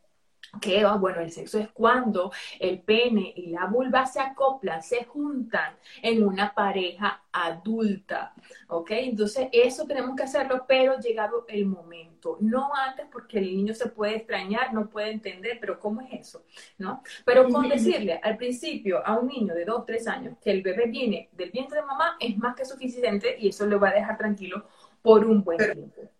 que, 0.60 0.80
ah, 0.80 0.96
bueno, 0.96 1.20
el 1.20 1.30
sexo 1.30 1.58
es 1.58 1.68
cuando 1.68 2.32
el 2.58 2.80
pene 2.80 3.32
y 3.36 3.50
la 3.50 3.66
vulva 3.66 4.06
se 4.06 4.20
acoplan, 4.20 4.82
se 4.82 5.04
juntan 5.04 5.76
en 6.02 6.24
una 6.24 6.52
pareja 6.54 7.22
adulta, 7.32 8.34
¿ok? 8.68 8.90
Entonces 8.90 9.48
eso 9.52 9.86
tenemos 9.86 10.16
que 10.16 10.24
hacerlo, 10.24 10.64
pero 10.66 10.98
llegado 10.98 11.44
el 11.48 11.66
momento, 11.66 12.36
no 12.40 12.70
antes 12.74 13.06
porque 13.12 13.38
el 13.38 13.56
niño 13.56 13.74
se 13.74 13.90
puede 13.90 14.16
extrañar, 14.16 14.74
no 14.74 14.88
puede 14.88 15.12
entender, 15.12 15.58
pero 15.60 15.78
¿cómo 15.78 16.00
es 16.00 16.12
eso? 16.12 16.44
¿No? 16.78 17.02
Pero 17.24 17.48
con 17.48 17.68
decirle 17.68 18.20
al 18.22 18.36
principio 18.36 19.06
a 19.06 19.18
un 19.18 19.28
niño 19.28 19.54
de 19.54 19.64
2, 19.64 19.86
3 19.86 20.08
años 20.08 20.36
que 20.42 20.50
el 20.50 20.62
bebé 20.62 20.86
viene 20.86 21.28
del 21.32 21.50
vientre 21.50 21.80
de 21.80 21.86
mamá 21.86 22.16
es 22.18 22.36
más 22.38 22.56
que 22.56 22.64
suficiente 22.64 23.36
y 23.38 23.48
eso 23.48 23.66
le 23.66 23.76
va 23.76 23.90
a 23.90 23.94
dejar 23.94 24.18
tranquilo 24.18 24.66
por 25.02 25.24
un 25.24 25.44
buen 25.44 25.58
tiempo. 25.58 26.10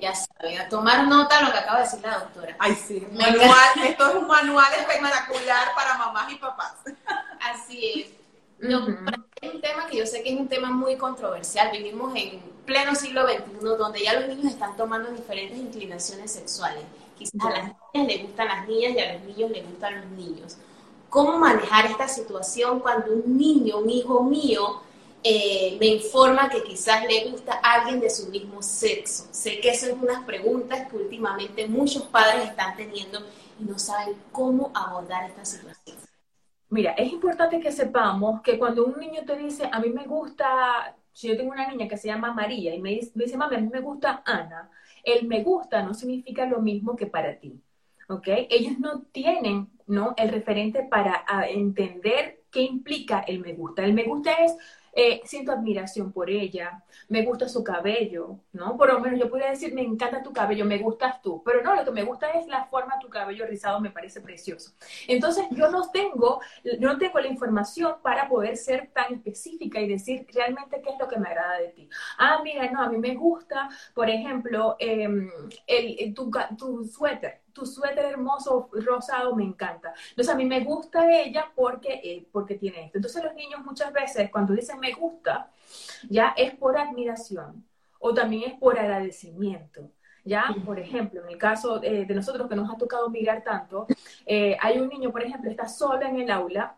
Ya 0.00 0.14
saben, 0.14 0.60
a 0.60 0.68
tomar 0.68 1.06
nota 1.06 1.42
lo 1.42 1.52
que 1.52 1.58
acaba 1.58 1.78
de 1.78 1.84
decir 1.84 2.00
la 2.02 2.18
doctora. 2.18 2.56
Ay, 2.58 2.74
sí. 2.74 3.06
Manual, 3.12 3.84
esto 3.84 4.08
es 4.08 4.14
un 4.16 4.26
manual 4.26 4.72
espectacular 4.78 5.68
para 5.74 5.96
mamás 5.98 6.32
y 6.32 6.36
papás. 6.36 6.74
Así 7.40 8.02
es. 8.02 8.16
No, 8.58 8.86
Es 9.42 9.54
un 9.54 9.60
tema 9.60 9.86
que 9.86 9.98
yo 9.98 10.06
sé 10.06 10.22
que 10.22 10.32
es 10.32 10.40
un 10.40 10.48
tema 10.48 10.70
muy 10.70 10.96
controversial. 10.96 11.70
Vivimos 11.70 12.14
en 12.16 12.40
pleno 12.64 12.94
siglo 12.94 13.26
XXI 13.26 13.60
donde 13.78 14.02
ya 14.02 14.18
los 14.18 14.28
niños 14.28 14.52
están 14.52 14.76
tomando 14.76 15.10
diferentes 15.10 15.56
inclinaciones 15.56 16.32
sexuales. 16.32 16.82
Quizás 17.16 17.34
a 17.44 17.50
las 17.50 17.72
niñas 17.94 18.08
les 18.08 18.22
gustan 18.22 18.48
las 18.48 18.66
niñas 18.66 18.92
y 18.94 18.98
a 18.98 19.12
los 19.14 19.22
niños 19.22 19.50
les 19.50 19.66
gustan 19.66 20.00
los 20.00 20.10
niños. 20.10 20.56
¿Cómo 21.08 21.38
manejar 21.38 21.86
esta 21.86 22.08
situación 22.08 22.80
cuando 22.80 23.12
un 23.12 23.38
niño, 23.38 23.78
un 23.78 23.88
hijo 23.88 24.22
mío, 24.22 24.82
eh, 25.28 25.76
me 25.80 25.86
informa 25.86 26.48
que 26.48 26.62
quizás 26.62 27.04
le 27.04 27.28
gusta 27.28 27.58
a 27.60 27.80
alguien 27.80 27.98
de 27.98 28.08
su 28.08 28.30
mismo 28.30 28.62
sexo. 28.62 29.26
Sé 29.32 29.58
que 29.58 29.70
esas 29.70 29.90
son 29.90 30.02
unas 30.02 30.24
preguntas 30.24 30.86
que 30.88 30.96
últimamente 30.96 31.66
muchos 31.66 32.04
padres 32.04 32.44
están 32.44 32.76
teniendo 32.76 33.18
y 33.58 33.64
no 33.64 33.76
saben 33.76 34.14
cómo 34.30 34.70
abordar 34.72 35.28
esta 35.28 35.44
situación. 35.44 35.96
Mira, 36.68 36.92
es 36.92 37.12
importante 37.12 37.58
que 37.58 37.72
sepamos 37.72 38.40
que 38.40 38.56
cuando 38.56 38.86
un 38.86 39.00
niño 39.00 39.22
te 39.26 39.36
dice, 39.36 39.68
a 39.72 39.80
mí 39.80 39.88
me 39.88 40.04
gusta, 40.04 40.94
si 41.12 41.26
yo 41.26 41.36
tengo 41.36 41.50
una 41.50 41.66
niña 41.66 41.88
que 41.88 41.96
se 41.96 42.06
llama 42.06 42.32
María 42.32 42.72
y 42.72 42.80
me 42.80 42.90
dice, 42.90 43.10
me 43.16 43.26
mami, 43.36 43.56
a 43.56 43.60
mí 43.60 43.68
me 43.72 43.80
gusta 43.80 44.22
Ana, 44.24 44.70
el 45.02 45.26
me 45.26 45.42
gusta 45.42 45.82
no 45.82 45.92
significa 45.92 46.46
lo 46.46 46.60
mismo 46.60 46.94
que 46.94 47.06
para 47.06 47.36
ti. 47.36 47.60
¿Ok? 48.08 48.28
Ellos 48.48 48.78
no 48.78 49.02
tienen 49.10 49.70
¿no? 49.88 50.14
el 50.16 50.28
referente 50.28 50.84
para 50.84 51.24
entender 51.48 52.44
qué 52.52 52.62
implica 52.62 53.24
el 53.26 53.40
me 53.40 53.54
gusta. 53.54 53.84
El 53.84 53.92
me 53.92 54.04
gusta 54.04 54.32
es 54.34 54.56
eh, 54.98 55.20
siento 55.24 55.52
admiración 55.52 56.10
por 56.10 56.30
ella, 56.30 56.82
me 57.10 57.22
gusta 57.22 57.50
su 57.50 57.62
cabello, 57.62 58.40
¿no? 58.54 58.78
Por 58.78 58.90
lo 58.90 58.98
menos 58.98 59.20
yo 59.20 59.28
podría 59.28 59.50
decir, 59.50 59.74
me 59.74 59.82
encanta 59.82 60.22
tu 60.22 60.32
cabello, 60.32 60.64
me 60.64 60.78
gustas 60.78 61.20
tú, 61.20 61.42
pero 61.44 61.62
no, 61.62 61.74
lo 61.76 61.84
que 61.84 61.90
me 61.90 62.02
gusta 62.02 62.30
es 62.30 62.46
la 62.46 62.64
forma 62.64 62.94
de 62.94 63.00
tu 63.02 63.10
cabello 63.10 63.46
rizado, 63.46 63.78
me 63.78 63.90
parece 63.90 64.22
precioso. 64.22 64.72
Entonces, 65.06 65.44
yo 65.50 65.70
no 65.70 65.90
tengo, 65.90 66.40
no 66.80 66.96
tengo 66.96 67.20
la 67.20 67.28
información 67.28 67.96
para 68.02 68.26
poder 68.26 68.56
ser 68.56 68.90
tan 68.94 69.12
específica 69.12 69.78
y 69.80 69.86
decir 69.86 70.26
realmente 70.32 70.80
qué 70.80 70.90
es 70.90 70.98
lo 70.98 71.06
que 71.08 71.18
me 71.18 71.28
agrada 71.28 71.58
de 71.58 71.68
ti. 71.68 71.88
Ah, 72.18 72.40
mira, 72.42 72.70
no, 72.70 72.80
a 72.80 72.88
mí 72.88 72.96
me 72.96 73.14
gusta, 73.14 73.68
por 73.94 74.08
ejemplo, 74.08 74.76
em, 74.78 75.30
el, 75.66 76.14
tu, 76.14 76.30
tu 76.56 76.84
suéter 76.84 77.45
tu 77.56 77.64
suéter 77.64 78.04
hermoso 78.04 78.68
rosado 78.70 79.34
me 79.34 79.44
encanta. 79.44 79.94
Entonces 80.10 80.32
a 80.32 80.36
mí 80.36 80.44
me 80.44 80.60
gusta 80.60 81.10
ella 81.10 81.50
porque, 81.54 81.94
eh, 82.04 82.26
porque 82.30 82.56
tiene 82.56 82.84
esto. 82.84 82.98
Entonces 82.98 83.24
los 83.24 83.34
niños 83.34 83.64
muchas 83.64 83.90
veces 83.94 84.30
cuando 84.30 84.52
dicen 84.52 84.78
me 84.78 84.92
gusta, 84.92 85.50
ya 86.10 86.34
es 86.36 86.54
por 86.54 86.76
admiración 86.76 87.64
o 87.98 88.12
también 88.12 88.50
es 88.50 88.58
por 88.58 88.78
agradecimiento. 88.78 89.90
¿ya? 90.22 90.54
Por 90.66 90.78
ejemplo, 90.78 91.22
en 91.22 91.30
el 91.30 91.38
caso 91.38 91.82
eh, 91.82 92.04
de 92.04 92.14
nosotros 92.14 92.46
que 92.46 92.56
nos 92.56 92.70
ha 92.70 92.76
tocado 92.76 93.08
mirar 93.08 93.42
tanto, 93.42 93.86
eh, 94.26 94.56
hay 94.60 94.78
un 94.78 94.88
niño, 94.88 95.10
por 95.10 95.22
ejemplo, 95.22 95.50
está 95.50 95.66
solo 95.66 96.04
en 96.04 96.20
el 96.20 96.30
aula 96.30 96.76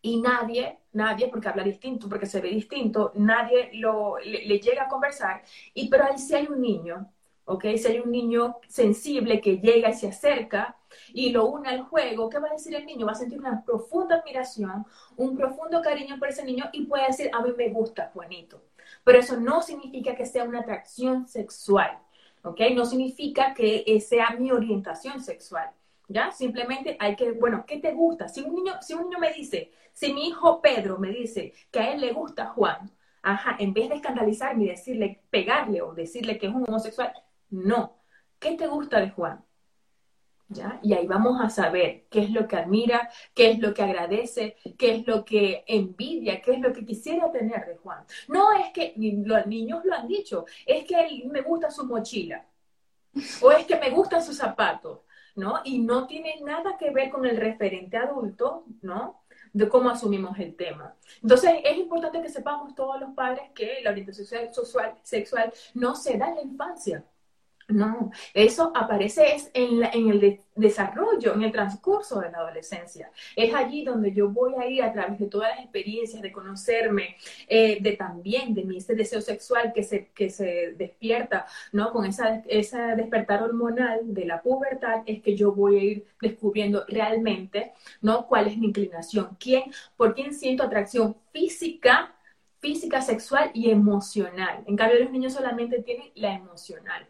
y 0.00 0.18
nadie, 0.22 0.78
nadie, 0.92 1.28
porque 1.28 1.48
habla 1.48 1.62
distinto, 1.62 2.08
porque 2.08 2.24
se 2.24 2.40
ve 2.40 2.48
distinto, 2.48 3.12
nadie 3.16 3.70
lo, 3.74 4.18
le, 4.18 4.46
le 4.46 4.58
llega 4.60 4.84
a 4.84 4.88
conversar, 4.88 5.42
y 5.74 5.90
pero 5.90 6.04
ahí 6.04 6.16
sí 6.16 6.34
hay 6.34 6.46
un 6.46 6.62
niño 6.62 7.12
¿ok? 7.50 7.64
Si 7.76 7.88
hay 7.88 7.98
un 7.98 8.12
niño 8.12 8.58
sensible 8.68 9.40
que 9.40 9.58
llega 9.58 9.90
y 9.90 9.94
se 9.94 10.08
acerca 10.08 10.76
y 11.12 11.30
lo 11.30 11.46
une 11.46 11.68
al 11.68 11.82
juego, 11.82 12.30
¿qué 12.30 12.38
va 12.38 12.48
a 12.48 12.52
decir 12.52 12.74
el 12.76 12.86
niño? 12.86 13.06
Va 13.06 13.12
a 13.12 13.16
sentir 13.16 13.40
una 13.40 13.64
profunda 13.64 14.16
admiración, 14.16 14.86
un 15.16 15.36
profundo 15.36 15.82
cariño 15.82 16.16
por 16.18 16.28
ese 16.28 16.44
niño 16.44 16.66
y 16.72 16.86
puede 16.86 17.08
decir, 17.08 17.28
a 17.32 17.42
mí 17.42 17.50
me 17.56 17.68
gusta 17.70 18.10
Juanito. 18.14 18.62
Pero 19.02 19.18
eso 19.18 19.36
no 19.40 19.62
significa 19.62 20.14
que 20.14 20.26
sea 20.26 20.44
una 20.44 20.60
atracción 20.60 21.26
sexual, 21.26 21.98
¿ok? 22.44 22.60
No 22.72 22.84
significa 22.84 23.52
que 23.52 24.00
sea 24.00 24.30
mi 24.38 24.52
orientación 24.52 25.20
sexual. 25.20 25.70
¿Ya? 26.08 26.32
Simplemente 26.32 26.96
hay 26.98 27.14
que, 27.14 27.30
bueno, 27.32 27.64
¿qué 27.66 27.78
te 27.78 27.92
gusta? 27.92 28.28
Si 28.28 28.40
un 28.42 28.52
niño, 28.52 28.74
si 28.80 28.94
un 28.94 29.04
niño 29.04 29.20
me 29.20 29.32
dice, 29.32 29.70
si 29.92 30.12
mi 30.12 30.26
hijo 30.26 30.60
Pedro 30.60 30.98
me 30.98 31.10
dice 31.10 31.52
que 31.70 31.78
a 31.78 31.92
él 31.92 32.00
le 32.00 32.12
gusta 32.12 32.46
Juan, 32.46 32.90
ajá, 33.22 33.56
en 33.60 33.72
vez 33.72 33.88
de 33.88 33.94
escandalizarme 33.96 34.64
y 34.64 34.68
decirle, 34.70 35.22
pegarle 35.30 35.82
o 35.82 35.94
decirle 35.94 36.36
que 36.36 36.48
es 36.48 36.54
un 36.54 36.64
homosexual, 36.66 37.12
no. 37.50 38.00
¿Qué 38.38 38.56
te 38.56 38.66
gusta 38.66 39.00
de 39.00 39.10
Juan? 39.10 39.44
¿Ya? 40.48 40.80
Y 40.82 40.94
ahí 40.94 41.06
vamos 41.06 41.40
a 41.40 41.48
saber 41.48 42.06
qué 42.10 42.22
es 42.22 42.30
lo 42.30 42.48
que 42.48 42.56
admira, 42.56 43.08
qué 43.34 43.52
es 43.52 43.60
lo 43.60 43.72
que 43.72 43.82
agradece, 43.82 44.56
qué 44.76 44.96
es 44.96 45.06
lo 45.06 45.24
que 45.24 45.62
envidia, 45.66 46.40
qué 46.40 46.54
es 46.54 46.60
lo 46.60 46.72
que 46.72 46.84
quisiera 46.84 47.30
tener 47.30 47.66
de 47.66 47.76
Juan. 47.76 48.04
No 48.26 48.52
es 48.52 48.72
que 48.72 48.94
los 48.96 49.46
niños 49.46 49.84
lo 49.84 49.94
han 49.94 50.08
dicho, 50.08 50.46
es 50.66 50.84
que 50.86 51.22
me 51.30 51.42
gusta 51.42 51.70
su 51.70 51.86
mochila 51.86 52.44
o 53.42 53.52
es 53.52 53.64
que 53.66 53.78
me 53.78 53.90
gustan 53.90 54.24
sus 54.24 54.36
zapatos, 54.36 55.00
¿no? 55.36 55.60
Y 55.64 55.78
no 55.78 56.06
tiene 56.06 56.40
nada 56.42 56.76
que 56.76 56.90
ver 56.90 57.10
con 57.10 57.26
el 57.26 57.36
referente 57.36 57.96
adulto, 57.96 58.64
¿no? 58.82 59.22
De 59.52 59.68
cómo 59.68 59.90
asumimos 59.90 60.38
el 60.38 60.56
tema. 60.56 60.96
Entonces, 61.22 61.60
es 61.64 61.76
importante 61.76 62.22
que 62.22 62.28
sepamos 62.28 62.74
todos 62.74 63.00
los 63.00 63.14
padres 63.14 63.50
que 63.54 63.80
la 63.82 63.90
orientación 63.90 64.26
sexual, 64.26 64.94
sexual 65.02 65.52
no 65.74 65.94
se 65.94 66.18
da 66.18 66.28
en 66.28 66.34
la 66.36 66.42
infancia 66.42 67.04
no, 67.70 68.10
eso 68.34 68.72
aparece 68.74 69.36
en, 69.54 69.82
el 69.82 70.40
desarrollo, 70.54 71.34
en 71.34 71.42
el 71.42 71.52
transcurso 71.52 72.20
de 72.20 72.30
la 72.30 72.38
adolescencia. 72.38 73.10
Es 73.36 73.54
allí 73.54 73.84
donde 73.84 74.12
yo 74.12 74.28
voy 74.28 74.54
a 74.58 74.66
ir 74.66 74.82
a 74.82 74.92
través 74.92 75.18
de 75.18 75.26
todas 75.26 75.50
las 75.50 75.60
experiencias, 75.60 76.22
de 76.22 76.32
conocerme, 76.32 77.16
eh, 77.48 77.78
de 77.80 77.92
también 77.92 78.54
de 78.54 78.64
mi 78.64 78.78
ese 78.78 78.94
deseo 78.94 79.20
sexual 79.20 79.72
que 79.74 79.82
se, 79.82 80.08
que 80.14 80.30
se 80.30 80.74
despierta, 80.76 81.46
¿no? 81.72 81.92
Con 81.92 82.06
esa, 82.06 82.42
esa 82.48 82.94
despertar 82.94 83.42
hormonal 83.42 84.00
de 84.14 84.24
la 84.24 84.42
pubertad, 84.42 85.02
es 85.06 85.22
que 85.22 85.36
yo 85.36 85.52
voy 85.52 85.78
a 85.78 85.82
ir 85.82 86.06
descubriendo 86.20 86.84
realmente, 86.88 87.72
¿no? 88.00 88.26
¿Cuál 88.26 88.48
es 88.48 88.56
mi 88.56 88.66
inclinación? 88.68 89.36
¿Quién, 89.38 89.64
por 89.96 90.14
quién 90.14 90.34
siento 90.34 90.62
atracción 90.62 91.16
física? 91.32 92.14
física, 92.60 93.00
sexual 93.00 93.50
y 93.54 93.70
emocional. 93.70 94.62
En 94.66 94.76
cambio, 94.76 95.00
los 95.00 95.10
niños 95.10 95.32
solamente 95.32 95.82
tienen 95.82 96.10
la 96.14 96.34
emocional. 96.34 97.08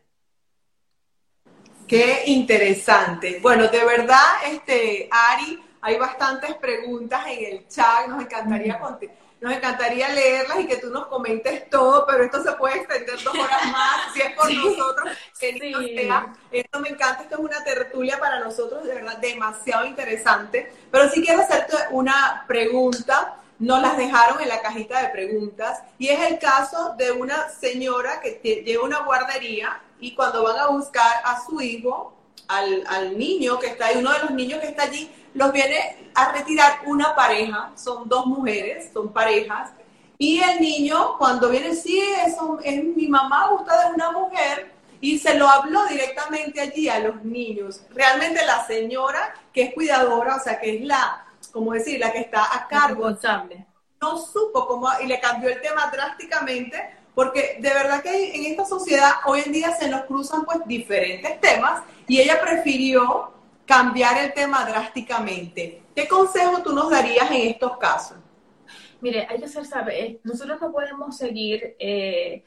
Qué 1.91 2.23
interesante. 2.27 3.41
Bueno, 3.43 3.67
de 3.67 3.85
verdad, 3.85 4.23
este, 4.47 5.09
Ari, 5.11 5.61
hay 5.81 5.99
bastantes 5.99 6.55
preguntas 6.55 7.27
en 7.27 7.53
el 7.53 7.67
chat, 7.67 8.07
nos 8.07 8.23
encantaría 8.23 8.79
nos 9.41 9.53
encantaría 9.53 10.09
leerlas 10.11 10.61
y 10.61 10.69
que 10.69 10.77
tú 10.77 10.91
nos 10.91 11.09
comentes 11.09 11.69
todo, 11.69 12.07
pero 12.07 12.23
esto 12.23 12.45
se 12.45 12.53
puede 12.53 12.77
extender 12.77 13.21
dos 13.25 13.35
horas 13.35 13.73
más, 13.73 14.15
si 14.15 14.21
es 14.21 14.33
por 14.35 14.55
nosotros, 14.55 15.17
que 15.41 16.09
Esto 16.53 16.79
me 16.79 16.91
encanta, 16.91 17.25
esto 17.25 17.35
es 17.35 17.41
una 17.41 17.65
tertulia 17.65 18.21
para 18.21 18.39
nosotros, 18.39 18.85
de 18.85 18.95
verdad, 18.95 19.17
demasiado 19.17 19.85
interesante. 19.85 20.73
Pero 20.93 21.09
sí 21.09 21.25
quiero 21.25 21.43
hacerte 21.43 21.75
una 21.91 22.45
pregunta, 22.47 23.35
nos 23.59 23.83
las 23.83 23.97
dejaron 23.97 24.41
en 24.41 24.49
la 24.49 24.63
cajita 24.63 25.03
de 25.03 25.09
preguntas, 25.09 25.83
y 25.99 26.07
es 26.07 26.21
el 26.31 26.39
caso 26.39 26.95
de 26.97 27.11
una 27.11 27.49
señora 27.49 28.21
que 28.21 28.63
lleva 28.65 28.85
una 28.85 29.01
guardería 29.01 29.81
y 30.01 30.15
cuando 30.15 30.43
van 30.43 30.59
a 30.59 30.69
buscar 30.69 31.23
a 31.25 31.41
su 31.45 31.61
hijo, 31.61 32.15
al, 32.49 33.17
niño 33.17 33.59
que 33.59 33.69
está 33.69 33.87
ahí, 33.87 33.99
uno 33.99 34.13
de 34.13 34.19
los 34.21 34.31
niños 34.33 34.61
que 34.61 34.69
está 34.69 34.85
allí, 34.85 35.11
los 35.35 35.53
viene 35.53 36.11
a 36.15 36.33
retirar 36.33 36.81
una 36.87 37.15
pareja, 37.15 37.71
son 37.77 38.09
dos 38.09 38.27
mujeres, 38.27 38.91
son 38.93 39.13
parejas, 39.13 39.71
y 40.19 40.41
el 40.41 40.61
niño 40.61 41.17
cuando 41.19 41.49
viene, 41.49 41.75
sí, 41.75 42.01
es, 42.01 42.37
es 42.65 42.85
mi 42.85 43.09
mamá 43.09 43.49
gusta 43.51 43.87
de 43.87 43.95
una 43.95 44.11
mujer, 44.11 44.73
y 45.01 45.19
se 45.19 45.35
lo 45.35 45.49
habló 45.49 45.87
directamente 45.87 46.61
allí 46.61 46.89
a 46.89 46.99
los 46.99 47.25
niños. 47.25 47.83
Realmente 47.91 48.45
la 48.45 48.67
señora 48.67 49.35
que 49.53 49.63
es 49.63 49.75
cuidadora, 49.75 50.37
o 50.37 50.41
sea, 50.41 50.61
que 50.61 50.77
es 50.77 50.85
la, 50.85 51.25
como 51.53 51.73
decir, 51.73 51.99
la 51.99 52.13
que 52.13 52.21
está 52.21 52.55
a 52.55 52.69
cargo, 52.69 53.11
no 54.01 54.19
supo 54.19 54.67
cómo, 54.67 54.89
y 55.03 55.07
le 55.07 55.21
cambió 55.21 55.51
el 55.51 55.61
tema 55.61 55.91
drásticamente 55.91 57.00
porque 57.21 57.59
de 57.61 57.69
verdad 57.69 58.03
que 58.03 58.35
en 58.35 58.47
esta 58.47 58.65
sociedad 58.65 59.11
hoy 59.27 59.43
en 59.45 59.53
día 59.53 59.73
se 59.73 59.91
nos 59.91 60.07
cruzan 60.07 60.43
pues 60.47 60.61
diferentes 60.65 61.39
temas 61.39 61.83
y 62.09 62.19
ella 62.19 62.41
prefirió 62.41 63.35
cambiar 63.67 64.25
el 64.25 64.33
tema 64.33 64.65
drásticamente. 64.65 65.83
¿Qué 65.95 66.09
consejo 66.09 66.63
tú 66.63 66.73
nos 66.73 66.89
darías 66.89 67.31
en 67.31 67.49
estos 67.49 67.77
casos? 67.77 68.17
Mire, 69.03 69.27
hay 69.29 69.39
que 69.39 69.45
hacer 69.45 69.67
saber, 69.67 69.95
eh, 69.97 70.21
nosotros 70.25 70.59
no 70.63 70.73
podemos 70.73 71.15
seguir 71.15 71.77
eh, 71.79 72.43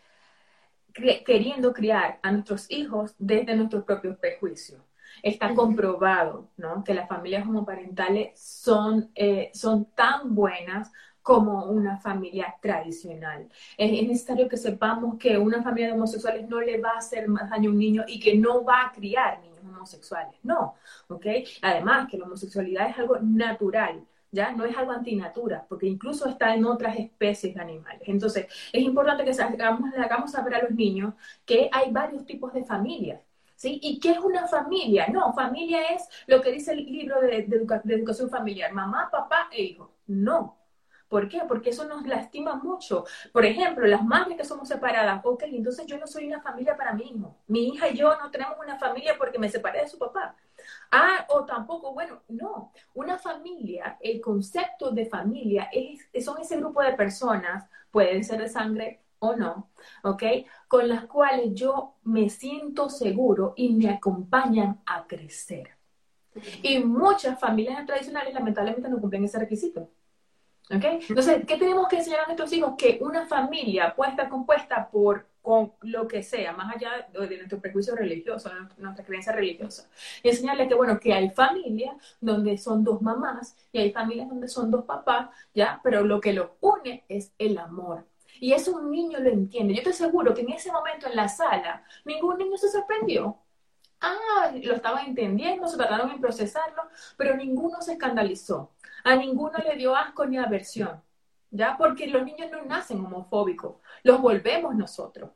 queriendo 1.24 1.72
criar 1.72 2.18
a 2.24 2.32
nuestros 2.32 2.66
hijos 2.72 3.14
desde 3.20 3.56
nuestros 3.56 3.84
propios 3.84 4.18
prejuicios. 4.18 4.82
Está 5.22 5.54
comprobado 5.54 6.50
¿no? 6.58 6.84
que 6.84 6.96
las 6.96 7.08
familias 7.08 7.46
homoparentales 7.46 8.40
son, 8.40 9.12
eh, 9.14 9.52
son 9.54 9.86
tan 9.94 10.34
buenas 10.34 10.92
como 11.24 11.66
una 11.66 11.98
familia 11.98 12.56
tradicional. 12.62 13.50
Es, 13.78 13.92
necesario 14.08 14.50
que 14.50 14.58
sepamos 14.58 15.18
que 15.18 15.38
una 15.38 15.64
familia 15.64 15.88
de 15.88 15.94
homosexuales 15.94 16.48
no 16.50 16.60
le 16.62 16.80
va 16.80 16.92
a 16.92 16.98
hacer 16.98 17.28
más 17.30 17.50
daño 17.50 17.70
a 17.70 17.74
un 17.74 17.80
niño 17.80 18.04
y 18.08 18.20
que 18.20 18.38
no 18.38 18.64
va 18.64 18.88
a 18.88 18.92
criar 18.92 19.40
niños 19.42 19.60
homosexuales. 19.64 20.36
No, 20.44 20.76
¿ok? 21.08 21.26
Además, 21.62 22.10
que 22.10 22.18
la 22.18 22.26
homosexualidad 22.26 22.90
es 22.90 23.00
algo 23.00 23.18
natural. 23.20 24.06
¿Ya? 24.32 24.52
No 24.52 24.66
es 24.66 24.76
algo 24.76 24.92
antinatura, 24.92 25.64
porque 25.70 25.86
incluso 25.86 26.28
está 26.28 26.56
en 26.56 26.66
otras 26.66 26.98
especies 26.98 27.54
de 27.54 27.62
animales. 27.62 28.02
Entonces, 28.08 28.48
es 28.74 28.82
importante 28.82 29.24
que 29.24 29.30
hagamos, 29.40 29.94
hagamos 29.96 30.32
saber 30.32 30.56
a 30.56 30.64
los 30.64 30.72
niños 30.72 31.14
que 31.46 31.70
hay 31.72 31.92
varios 31.92 32.26
tipos 32.26 32.52
de 32.52 32.64
familias, 32.64 33.22
¿Sí? 33.56 33.80
¿Y 33.82 34.00
qué 34.00 34.12
es 34.12 34.20
una 34.20 34.48
familia? 34.48 35.08
No, 35.08 35.32
familia 35.34 35.84
es 35.94 36.10
lo 36.28 36.42
que 36.42 36.52
dice 36.52 36.74
el 36.74 36.84
libro 36.84 37.22
de, 37.22 37.44
de, 37.44 37.94
educación 37.96 38.30
familiar, 38.30 38.74
mamá, 38.74 39.08
papá 39.12 39.50
e 39.52 39.62
hijo. 39.62 39.94
No, 40.08 40.58
¿Por 41.14 41.30
qué? 41.30 41.42
Porque 41.48 41.70
eso 41.70 41.86
nos 41.86 42.08
lastima 42.08 42.56
mucho. 42.56 43.06
Por 43.32 43.46
ejemplo, 43.46 43.86
las 43.86 44.04
madres 44.04 44.36
que 44.36 44.44
somos 44.44 44.68
separadas, 44.68 45.22
ok, 45.24 45.44
entonces 45.46 45.86
yo 45.86 46.00
no 46.00 46.08
soy 46.08 46.26
una 46.26 46.42
familia 46.42 46.76
para 46.76 46.92
mi 46.92 47.04
hijo. 47.04 47.38
Mi 47.46 47.68
hija 47.68 47.88
y 47.90 47.96
yo 47.96 48.18
no 48.18 48.32
tenemos 48.32 48.56
una 48.60 48.80
familia 48.80 49.14
porque 49.16 49.38
me 49.38 49.48
separé 49.48 49.82
de 49.82 49.88
su 49.88 50.00
papá. 50.00 50.36
Ah, 50.90 51.24
o 51.30 51.46
tampoco, 51.46 51.94
bueno, 51.94 52.24
no. 52.30 52.72
Una 52.96 53.20
familia, 53.20 53.96
el 54.02 54.20
concepto 54.22 54.90
de 54.90 55.06
familia 55.06 55.70
es, 55.72 56.10
son 56.26 56.42
ese 56.42 56.58
grupo 56.58 56.82
de 56.82 56.94
personas, 56.94 57.70
pueden 57.92 58.24
ser 58.24 58.42
de 58.42 58.50
sangre 58.50 59.04
o 59.20 59.36
no, 59.36 59.70
¿ok? 60.02 60.24
Con 60.68 60.90
las 60.90 61.06
cuales 61.06 61.54
yo 61.54 61.94
me 62.06 62.28
siento 62.32 62.90
seguro 62.90 63.54
y 63.56 63.72
me 63.76 63.92
acompañan 63.92 64.82
a 64.88 65.06
crecer. 65.06 65.78
Y 66.64 66.80
muchas 66.80 67.40
familias 67.40 67.86
tradicionales 67.86 68.34
lamentablemente 68.34 68.90
no 68.90 69.00
cumplen 69.00 69.26
ese 69.26 69.38
requisito. 69.38 69.92
Entonces, 70.70 71.46
¿qué 71.46 71.58
tenemos 71.58 71.88
que 71.88 71.98
enseñar 71.98 72.22
a 72.22 72.26
nuestros 72.26 72.52
hijos? 72.54 72.74
Que 72.78 73.00
una 73.02 73.26
familia 73.26 73.94
puede 73.96 74.12
estar 74.12 74.30
compuesta 74.30 74.90
por 74.90 75.28
con 75.44 75.74
lo 75.82 76.08
que 76.08 76.24
sea, 76.24 76.54
más 76.54 76.74
allá 76.74 77.06
de 77.12 77.38
nuestro 77.38 77.60
prejuicio 77.60 77.96
religioso, 77.96 78.50
nuestra 78.78 79.06
creencia 79.06 79.34
religiosa. 79.34 79.90
Y 80.24 80.30
enseñarle 80.30 80.70
que, 80.70 80.74
bueno, 80.74 80.98
que 81.02 81.14
hay 81.14 81.30
familias 81.32 81.98
donde 82.22 82.58
son 82.58 82.82
dos 82.82 83.02
mamás 83.02 83.58
y 83.74 83.80
hay 83.80 83.92
familias 83.92 84.30
donde 84.30 84.48
son 84.48 84.72
dos 84.72 84.86
papás, 84.86 85.30
¿ya? 85.54 85.82
Pero 85.84 86.02
lo 86.06 86.22
que 86.22 86.32
los 86.32 86.52
une 86.62 87.04
es 87.10 87.34
el 87.38 87.58
amor. 87.58 88.08
Y 88.40 88.54
eso 88.54 88.74
un 88.78 88.90
niño 88.90 89.20
lo 89.20 89.30
entiende. 89.30 89.76
Yo 89.76 89.84
te 89.84 89.90
aseguro 89.90 90.34
que 90.34 90.42
en 90.42 90.52
ese 90.52 90.72
momento 90.72 91.08
en 91.08 91.16
la 91.18 91.28
sala, 91.28 91.84
ningún 92.06 92.38
niño 92.38 92.58
se 92.58 92.70
sorprendió. 92.70 93.38
Ah, 94.04 94.52
lo 94.62 94.74
estaban 94.76 95.08
entendiendo, 95.08 95.66
se 95.68 95.78
trataron 95.78 96.12
en 96.12 96.20
procesarlo, 96.20 96.84
pero 97.16 97.38
ninguno 97.38 97.82
se 97.82 97.94
escandalizó. 97.94 98.72
A 99.06 99.16
ninguno 99.16 99.58
le 99.60 99.78
dio 99.78 99.96
asco 99.96 100.26
ni 100.26 100.38
aversión. 100.38 101.02
¿Ya? 101.52 101.78
Porque 101.78 102.08
los 102.08 102.24
niños 102.26 102.52
no 102.52 102.64
nacen 102.66 103.00
homofóbicos, 103.00 103.78
los 104.04 104.20
volvemos 104.22 104.76
nosotros. 104.76 105.30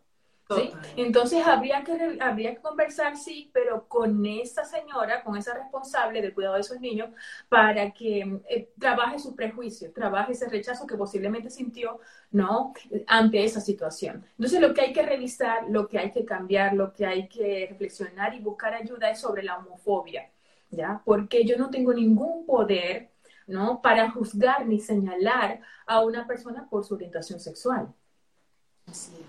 Entonces 0.95 1.45
habría 1.45 1.83
que, 1.83 2.17
habría 2.21 2.55
que 2.55 2.61
conversar, 2.61 3.17
sí, 3.17 3.49
pero 3.53 3.87
con 3.87 4.25
esa 4.25 4.63
señora, 4.63 5.23
con 5.23 5.37
esa 5.37 5.53
responsable 5.53 6.21
del 6.21 6.33
cuidado 6.33 6.55
de 6.55 6.61
esos 6.61 6.79
niños, 6.79 7.09
para 7.49 7.91
que 7.91 8.39
eh, 8.49 8.71
trabaje 8.79 9.19
sus 9.19 9.33
prejuicios, 9.33 9.93
trabaje 9.93 10.31
ese 10.31 10.47
rechazo 10.47 10.87
que 10.87 10.95
posiblemente 10.95 11.49
sintió, 11.49 11.99
¿no? 12.31 12.73
Ante 13.07 13.43
esa 13.43 13.59
situación. 13.61 14.25
Entonces 14.37 14.61
lo 14.61 14.73
que 14.73 14.81
hay 14.81 14.93
que 14.93 15.03
revisar, 15.03 15.67
lo 15.69 15.87
que 15.87 15.99
hay 15.99 16.11
que 16.11 16.25
cambiar, 16.25 16.73
lo 16.73 16.93
que 16.93 17.05
hay 17.05 17.27
que 17.27 17.67
reflexionar 17.69 18.33
y 18.33 18.39
buscar 18.39 18.73
ayuda 18.73 19.09
es 19.09 19.19
sobre 19.19 19.43
la 19.43 19.57
homofobia, 19.57 20.31
¿ya? 20.69 21.01
Porque 21.05 21.45
yo 21.45 21.57
no 21.57 21.69
tengo 21.69 21.93
ningún 21.93 22.45
poder, 22.45 23.11
¿no? 23.47 23.81
Para 23.81 24.11
juzgar 24.11 24.65
ni 24.65 24.79
señalar 24.79 25.61
a 25.85 26.01
una 26.01 26.25
persona 26.27 26.67
por 26.69 26.85
su 26.85 26.95
orientación 26.95 27.39
sexual. 27.39 27.93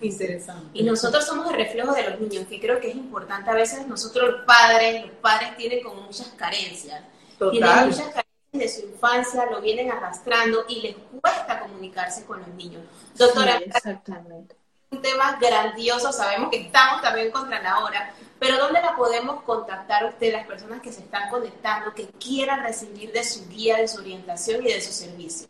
Interesante. 0.00 0.70
Y 0.74 0.84
nosotros 0.84 1.26
somos 1.26 1.50
el 1.50 1.56
reflejo 1.56 1.92
de 1.92 2.08
los 2.08 2.20
niños, 2.20 2.46
que 2.46 2.60
creo 2.60 2.80
que 2.80 2.90
es 2.90 2.96
importante. 2.96 3.50
A 3.50 3.54
veces 3.54 3.86
nosotros 3.86 4.30
los 4.30 4.44
padres, 4.44 5.06
los 5.06 5.14
padres 5.16 5.56
tienen 5.56 5.82
como 5.82 6.02
muchas 6.02 6.28
carencias. 6.36 7.02
Tienen 7.38 7.86
muchas 7.86 8.06
carencias 8.06 8.24
de 8.52 8.68
su 8.68 8.86
infancia, 8.86 9.46
lo 9.46 9.60
vienen 9.60 9.90
arrastrando 9.90 10.64
y 10.68 10.82
les 10.82 10.96
cuesta 11.20 11.60
comunicarse 11.60 12.24
con 12.24 12.40
los 12.40 12.48
niños. 12.50 12.82
Doctora, 13.16 13.56
exactamente. 13.56 14.54
Un 14.90 15.02
tema 15.02 15.36
grandioso, 15.40 16.12
sabemos 16.12 16.50
que 16.50 16.62
estamos 16.62 17.02
también 17.02 17.30
contra 17.30 17.60
la 17.60 17.84
hora, 17.84 18.14
pero 18.38 18.56
¿dónde 18.56 18.80
la 18.80 18.96
podemos 18.96 19.42
contactar 19.42 20.06
usted, 20.06 20.32
las 20.32 20.46
personas 20.46 20.80
que 20.80 20.92
se 20.92 21.00
están 21.00 21.28
conectando, 21.28 21.92
que 21.92 22.06
quieran 22.06 22.62
recibir 22.62 23.12
de 23.12 23.22
su 23.22 23.46
guía, 23.48 23.76
de 23.76 23.88
su 23.88 23.98
orientación 23.98 24.62
y 24.62 24.72
de 24.72 24.80
su 24.80 24.92
servicio? 24.92 25.48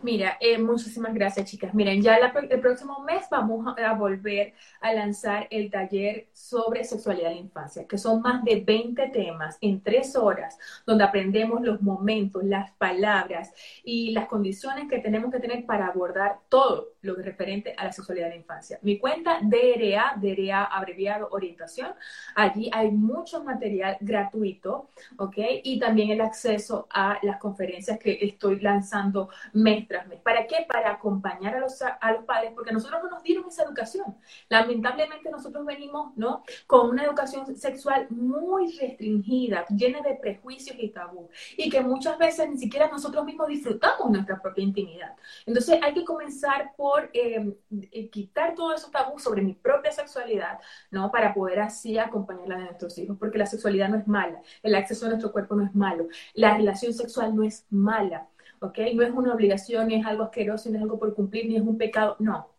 Mira, 0.00 0.38
eh, 0.40 0.58
muchísimas 0.58 1.12
gracias, 1.12 1.50
chicas. 1.50 1.74
Miren, 1.74 2.00
ya 2.00 2.16
el 2.16 2.60
próximo 2.60 3.00
mes 3.00 3.26
vamos 3.30 3.74
a, 3.76 3.94
volver 3.94 4.54
a 4.80 4.92
lanzar 4.92 5.48
el 5.50 5.70
taller 5.72 6.28
sobre 6.32 6.84
sexualidad 6.84 7.30
de 7.30 7.34
la 7.34 7.40
infancia, 7.40 7.84
que 7.88 7.98
son 7.98 8.22
más 8.22 8.44
de 8.44 8.60
20 8.60 9.08
temas 9.08 9.58
en 9.60 9.82
tres 9.82 10.14
horas, 10.14 10.56
donde 10.86 11.02
aprendemos 11.02 11.62
los 11.62 11.82
momentos, 11.82 12.44
las 12.44 12.70
palabras 12.72 13.52
y 13.82 14.12
las 14.12 14.28
condiciones 14.28 14.88
que 14.88 15.00
tenemos 15.00 15.32
que 15.32 15.40
tener 15.40 15.66
para 15.66 15.88
abordar 15.88 16.38
todo 16.48 16.92
lo 17.02 17.16
que 17.16 17.22
referente 17.22 17.74
a 17.76 17.84
la 17.84 17.92
sexualidad 17.92 18.26
de 18.26 18.30
la 18.30 18.36
infancia. 18.36 18.78
Mi 18.82 18.98
cuenta 18.98 19.38
DRA, 19.42 20.14
DRA 20.16 20.64
abreviado 20.64 21.28
orientación, 21.30 21.94
allí 22.34 22.70
hay 22.72 22.90
mucho 22.90 23.44
material 23.44 23.96
gratuito, 24.00 24.90
¿ok? 25.16 25.36
Y 25.62 25.78
también 25.78 26.10
el 26.10 26.20
acceso 26.20 26.86
a 26.90 27.18
las 27.22 27.38
conferencias 27.38 27.98
que 27.98 28.18
estoy 28.20 28.60
lanzando 28.60 29.30
mes 29.52 29.78
¿Para 30.22 30.46
qué? 30.46 30.66
Para 30.68 30.92
acompañar 30.92 31.54
a 31.54 31.60
los, 31.60 31.80
a 31.82 32.12
los 32.12 32.24
padres, 32.24 32.52
porque 32.54 32.72
nosotros 32.72 33.02
no 33.02 33.10
nos 33.10 33.22
dieron 33.22 33.46
esa 33.48 33.62
educación. 33.62 34.16
Lamentablemente 34.48 35.30
nosotros 35.30 35.64
venimos, 35.64 36.16
¿no? 36.16 36.42
Con 36.66 36.90
una 36.90 37.04
educación 37.04 37.54
sexual 37.56 38.06
muy 38.10 38.76
restringida, 38.76 39.64
llena 39.68 40.00
de 40.00 40.14
prejuicios 40.14 40.76
y 40.78 40.88
tabú, 40.88 41.28
y 41.56 41.70
que 41.70 41.80
muchas 41.80 42.18
veces 42.18 42.50
ni 42.50 42.58
siquiera 42.58 42.88
nosotros 42.88 43.24
mismos 43.24 43.48
disfrutamos 43.48 44.10
nuestra 44.10 44.40
propia 44.40 44.64
intimidad. 44.64 45.14
Entonces 45.46 45.78
hay 45.82 45.94
que 45.94 46.04
comenzar 46.04 46.72
por 46.76 46.87
eh, 47.12 47.56
eh, 47.92 48.10
quitar 48.10 48.54
todo 48.54 48.74
esos 48.74 48.90
tabú 48.90 49.18
sobre 49.18 49.42
mi 49.42 49.54
propia 49.54 49.92
sexualidad, 49.92 50.58
¿no? 50.90 51.10
Para 51.10 51.34
poder 51.34 51.60
así 51.60 51.98
acompañarla 51.98 52.56
a 52.56 52.60
nuestros 52.60 52.96
hijos, 52.98 53.16
porque 53.18 53.38
la 53.38 53.46
sexualidad 53.46 53.88
no 53.88 53.96
es 53.96 54.06
mala, 54.06 54.42
el 54.62 54.74
acceso 54.74 55.06
a 55.06 55.10
nuestro 55.10 55.32
cuerpo 55.32 55.54
no 55.54 55.64
es 55.64 55.74
malo, 55.74 56.08
la 56.34 56.56
relación 56.56 56.92
sexual 56.92 57.34
no 57.34 57.42
es 57.44 57.66
mala. 57.70 58.28
¿ok? 58.60 58.78
No 58.94 59.02
es 59.02 59.10
una 59.12 59.34
obligación, 59.34 59.88
ni 59.88 59.96
es 59.96 60.06
algo 60.06 60.24
asqueroso, 60.24 60.70
ni 60.70 60.76
es 60.76 60.82
algo 60.82 60.98
por 60.98 61.14
cumplir, 61.14 61.46
ni 61.46 61.56
es 61.56 61.62
un 61.62 61.78
pecado, 61.78 62.16
no. 62.18 62.50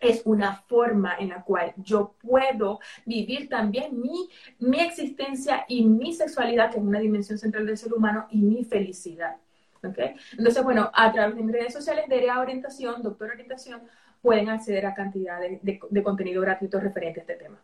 Es 0.00 0.22
una 0.26 0.56
forma 0.68 1.16
en 1.18 1.30
la 1.30 1.42
cual 1.42 1.72
yo 1.78 2.16
puedo 2.20 2.80
vivir 3.06 3.48
también 3.48 3.98
mi, 4.00 4.28
mi 4.58 4.80
existencia 4.80 5.64
y 5.68 5.84
mi 5.86 6.12
sexualidad, 6.12 6.70
que 6.70 6.78
es 6.78 6.84
una 6.84 7.00
dimensión 7.00 7.38
central 7.38 7.66
del 7.66 7.78
ser 7.78 7.94
humano, 7.94 8.26
y 8.30 8.42
mi 8.42 8.64
felicidad. 8.64 9.36
¿Okay? 9.82 10.16
Entonces, 10.32 10.62
bueno, 10.62 10.90
a 10.92 11.12
través 11.12 11.36
de 11.36 11.42
mis 11.42 11.52
redes 11.52 11.72
sociales 11.72 12.06
de 12.08 12.30
Orientación, 12.30 13.02
Doctor 13.02 13.30
Orientación, 13.30 13.82
pueden 14.22 14.48
acceder 14.48 14.86
a 14.86 14.94
cantidad 14.94 15.38
de 15.40 16.02
contenido 16.02 16.42
gratuito 16.42 16.80
referente 16.80 17.20
a 17.20 17.22
este 17.22 17.36
tema. 17.36 17.60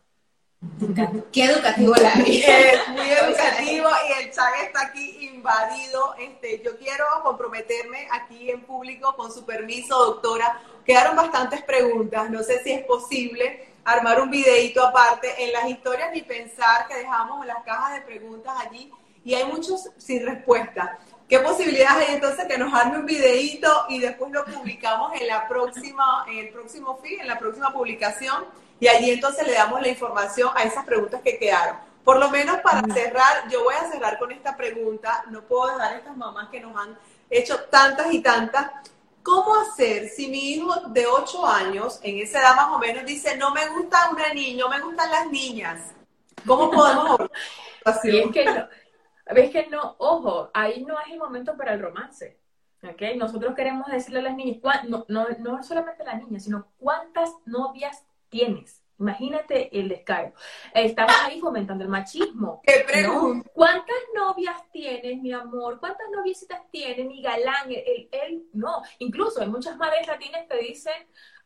Qué 1.31 1.45
educativo 1.45 1.93
la 1.95 2.13
Es 2.25 2.87
muy 2.89 3.09
educativo 3.09 3.89
y 4.07 4.23
el 4.23 4.31
chat 4.31 4.53
está 4.63 4.87
aquí 4.87 5.29
invadido. 5.33 6.15
Este, 6.19 6.61
yo 6.63 6.77
quiero 6.77 7.05
comprometerme 7.23 8.07
aquí 8.11 8.49
en 8.49 8.61
público, 8.61 9.15
con 9.15 9.31
su 9.31 9.45
permiso, 9.45 9.97
doctora. 9.97 10.61
Quedaron 10.85 11.15
bastantes 11.15 11.61
preguntas. 11.63 12.29
No 12.29 12.43
sé 12.43 12.63
si 12.63 12.71
es 12.71 12.85
posible 12.85 13.73
armar 13.83 14.21
un 14.21 14.29
videito 14.29 14.85
aparte 14.85 15.43
en 15.43 15.51
las 15.51 15.69
historias 15.69 16.11
ni 16.13 16.21
pensar 16.21 16.87
que 16.87 16.95
dejamos 16.95 17.45
las 17.45 17.63
cajas 17.63 17.95
de 17.95 18.01
preguntas 18.01 18.53
allí 18.65 18.89
y 19.25 19.33
hay 19.33 19.45
muchos 19.45 19.89
sin 19.97 20.25
respuesta. 20.25 20.97
¿Qué 21.33 21.39
posibilidades 21.39 22.09
hay 22.09 22.13
entonces 22.13 22.45
que 22.45 22.59
nos 22.59 22.71
arme 22.71 22.99
un 22.99 23.07
videito 23.07 23.85
y 23.89 23.97
después 23.97 24.31
lo 24.31 24.45
publicamos 24.45 25.19
en 25.19 25.25
la 25.25 25.47
próxima, 25.47 26.23
en 26.29 26.37
el 26.37 26.49
próximo 26.49 26.99
feed, 27.01 27.21
en 27.21 27.27
la 27.27 27.39
próxima 27.39 27.73
publicación? 27.73 28.45
y 28.79 28.87
allí 28.87 29.09
entonces 29.09 29.47
le 29.47 29.53
damos 29.53 29.81
la 29.81 29.87
información 29.87 30.51
a 30.53 30.61
esas 30.61 30.85
preguntas 30.85 31.21
que 31.23 31.39
quedaron. 31.39 31.77
Por 32.03 32.19
lo 32.19 32.29
menos 32.29 32.57
para 32.57 32.81
cerrar, 32.93 33.49
yo 33.49 33.63
voy 33.63 33.73
a 33.73 33.89
cerrar 33.89 34.19
con 34.19 34.31
esta 34.31 34.55
pregunta, 34.55 35.23
no 35.31 35.41
puedo 35.41 35.71
dejar 35.71 35.93
a 35.93 35.97
estas 35.97 36.15
mamás 36.15 36.49
que 36.49 36.59
nos 36.59 36.77
han 36.77 36.95
hecho 37.31 37.61
tantas 37.61 38.13
y 38.13 38.19
tantas. 38.19 38.69
¿Cómo 39.23 39.55
hacer 39.55 40.09
si 40.09 40.27
mi 40.27 40.51
hijo 40.51 40.81
de 40.89 41.07
8 41.07 41.47
años, 41.47 41.99
en 42.03 42.19
esa 42.19 42.41
edad 42.41 42.55
más 42.55 42.67
o 42.73 42.77
menos, 42.77 43.05
dice, 43.05 43.35
no 43.37 43.51
me 43.55 43.67
gusta 43.69 44.11
una 44.11 44.31
niña, 44.35 44.65
no 44.65 44.69
me 44.69 44.81
gustan 44.81 45.09
las 45.09 45.31
niñas? 45.31 45.81
¿Cómo 46.45 46.69
podemos 46.69 47.17
sí, 48.03 48.19
es 48.19 48.31
que 48.31 48.45
no, 48.45 48.67
ves 49.31 49.51
que 49.51 49.67
no, 49.67 49.95
ojo, 49.99 50.49
ahí 50.53 50.83
no 50.83 50.99
es 50.99 51.11
el 51.11 51.19
momento 51.19 51.55
para 51.55 51.73
el 51.73 51.81
romance. 51.81 52.39
¿okay? 52.83 53.17
Nosotros 53.17 53.55
queremos 53.55 53.87
decirle 53.87 54.19
a 54.19 54.23
las 54.23 54.35
niñas, 54.35 54.59
no, 54.87 55.05
no, 55.07 55.27
no 55.39 55.63
solamente 55.63 56.03
a 56.03 56.07
las 56.07 56.23
niñas, 56.23 56.43
sino 56.43 56.67
cuántas 56.77 57.31
novias 57.45 58.05
tienes. 58.29 58.82
Imagínate 59.03 59.77
el 59.77 59.89
descaro. 59.89 60.31
Estamos 60.73 61.13
ahí 61.23 61.37
fomentando 61.41 61.83
el 61.83 61.89
machismo. 61.89 62.61
¿Qué 62.65 62.85
pregunta? 62.87 63.49
¿Cuántas 63.53 63.97
novias 64.15 64.55
tienes, 64.71 65.21
mi 65.21 65.33
amor? 65.33 65.77
¿Cuántas 65.81 66.09
noviecitas 66.09 66.61
tienes, 66.71 67.05
mi 67.05 67.21
galán? 67.21 67.69
Él, 67.69 68.45
no. 68.53 68.81
Incluso 68.99 69.41
hay 69.41 69.49
muchas 69.49 69.75
madres 69.75 70.07
latinas 70.07 70.45
que 70.49 70.57
dicen, 70.57 70.93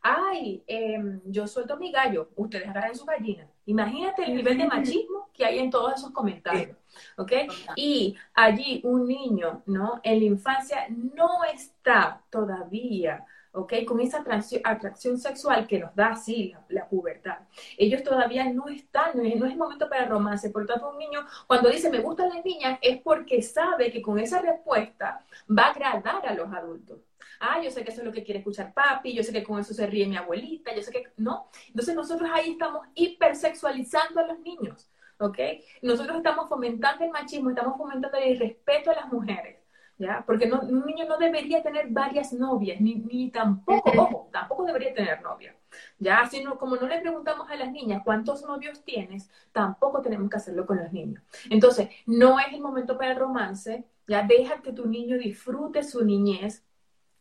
ay, 0.02 0.62
em, 0.68 1.20
yo 1.24 1.48
suelto 1.48 1.76
mi 1.76 1.90
gallo, 1.90 2.30
ustedes 2.36 2.68
agarran 2.68 2.94
su 2.94 3.04
gallina. 3.04 3.48
Imagínate 3.66 4.22
el 4.24 4.36
nivel 4.36 4.56
de 4.56 4.66
machismo 4.68 5.28
que 5.32 5.44
hay 5.44 5.58
en 5.58 5.70
todos 5.70 5.94
esos 5.94 6.12
comentarios. 6.12 6.76
¿Ok? 7.16 7.32
Y 7.74 8.16
allí 8.34 8.80
un 8.84 9.08
niño, 9.08 9.64
¿no? 9.66 10.00
En 10.04 10.20
la 10.20 10.24
infancia 10.26 10.86
no 10.90 11.42
está 11.52 12.22
todavía 12.30 13.26
¿ok? 13.52 13.72
Con 13.86 14.00
esa 14.00 14.24
atracción 14.64 15.18
sexual 15.18 15.66
que 15.66 15.78
nos 15.78 15.94
da 15.94 16.08
así 16.10 16.54
la, 16.68 16.88
pubertad. 16.88 17.38
Ellos 17.76 18.02
todavía 18.02 18.50
no 18.52 18.68
están, 18.68 19.16
no 19.16 19.22
es, 19.22 19.34
el 19.34 19.56
momento 19.56 19.88
para 19.88 20.06
romance. 20.06 20.50
Por 20.50 20.62
lo 20.62 20.68
tanto, 20.68 20.90
un 20.90 20.98
niño 20.98 21.26
cuando 21.46 21.68
dice 21.68 21.90
me 21.90 22.00
gustan 22.00 22.30
las 22.30 22.44
niñas 22.44 22.78
es 22.82 23.00
porque 23.02 23.42
sabe 23.42 23.90
que 23.90 24.02
con 24.02 24.18
esa 24.18 24.40
respuesta 24.40 25.24
va 25.50 25.64
a 25.64 25.70
agradar 25.70 26.26
a 26.26 26.34
los 26.34 26.52
adultos. 26.52 26.98
Ah, 27.40 27.60
yo 27.62 27.70
sé 27.70 27.84
que 27.84 27.90
eso 27.90 28.00
es 28.00 28.06
lo 28.06 28.12
que 28.12 28.24
quiere 28.24 28.40
escuchar 28.40 28.74
papi, 28.74 29.14
yo 29.14 29.22
sé 29.22 29.32
que 29.32 29.44
con 29.44 29.60
eso 29.60 29.72
se 29.72 29.86
ríe 29.86 30.06
mi 30.06 30.16
abuelita, 30.16 30.74
yo 30.74 30.82
sé 30.82 30.90
que 30.90 31.12
no. 31.16 31.48
Entonces 31.68 31.94
nosotros 31.94 32.28
ahí 32.32 32.52
estamos 32.52 32.86
hipersexualizando 32.94 34.20
a 34.20 34.26
los 34.26 34.40
niños. 34.40 34.88
¿ok? 35.18 35.38
Nosotros 35.82 36.16
estamos 36.16 36.48
fomentando 36.48 37.04
el 37.04 37.10
machismo, 37.10 37.50
estamos 37.50 37.76
fomentando 37.76 38.16
el 38.18 38.34
irrespeto 38.34 38.90
a 38.90 38.94
las 38.94 39.12
mujeres. 39.12 39.57
¿Ya? 39.98 40.22
Porque 40.24 40.50
un 40.50 40.86
niño 40.86 41.06
no 41.06 41.18
debería 41.18 41.62
tener 41.62 41.88
varias 41.90 42.32
novias, 42.32 42.80
ni, 42.80 42.96
ni 42.96 43.30
tampoco, 43.30 43.90
ojo, 43.96 44.28
tampoco 44.32 44.64
debería 44.64 44.94
tener 44.94 45.20
novia, 45.22 45.56
¿ya? 45.98 46.26
Sino 46.26 46.56
como 46.56 46.76
no 46.76 46.86
le 46.86 47.00
preguntamos 47.00 47.50
a 47.50 47.56
las 47.56 47.70
niñas 47.70 48.02
cuántos 48.04 48.42
novios 48.44 48.84
tienes, 48.84 49.30
tampoco 49.52 50.00
tenemos 50.00 50.30
que 50.30 50.36
hacerlo 50.36 50.66
con 50.66 50.78
los 50.78 50.92
niños. 50.92 51.22
Entonces, 51.50 51.88
no 52.06 52.38
es 52.38 52.52
el 52.52 52.60
momento 52.60 52.96
para 52.96 53.12
el 53.12 53.18
romance, 53.18 53.84
ya 54.06 54.22
deja 54.22 54.62
que 54.62 54.72
tu 54.72 54.86
niño 54.86 55.18
disfrute 55.18 55.82
su 55.82 56.04
niñez, 56.04 56.64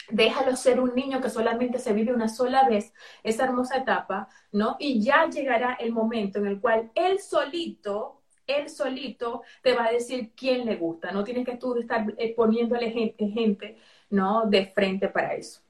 déjalo 0.10 0.56
ser 0.56 0.80
un 0.80 0.96
niño 0.96 1.20
que 1.20 1.30
solamente 1.30 1.80
se 1.80 1.94
vive 1.94 2.14
una 2.14 2.30
sola 2.30 2.68
vez 2.70 2.94
esa 3.24 3.46
hermosa 3.46 3.78
etapa, 3.78 4.30
¿no? 4.52 4.78
Y 4.80 5.02
ya 5.02 5.28
llegará 5.28 5.74
el 5.74 5.92
momento 5.92 6.40
en 6.40 6.48
el 6.48 6.62
cual 6.62 6.92
él 6.96 7.20
solito, 7.20 8.17
él 8.48 8.70
solito 8.70 9.44
te 9.62 9.74
va 9.74 9.86
a 9.86 9.92
decir 9.92 10.32
quién 10.36 10.66
le 10.66 10.78
gusta, 10.78 11.12
no 11.12 11.24
tienes 11.24 11.46
que 11.46 11.58
tú 11.58 11.78
estar 11.78 12.06
eh, 12.18 12.34
poniéndole 12.34 12.90
gente, 12.90 13.28
gente, 13.28 13.78
¿no? 14.10 14.46
De 14.46 14.66
frente 14.68 15.10
para 15.10 15.36
eso. 15.36 15.62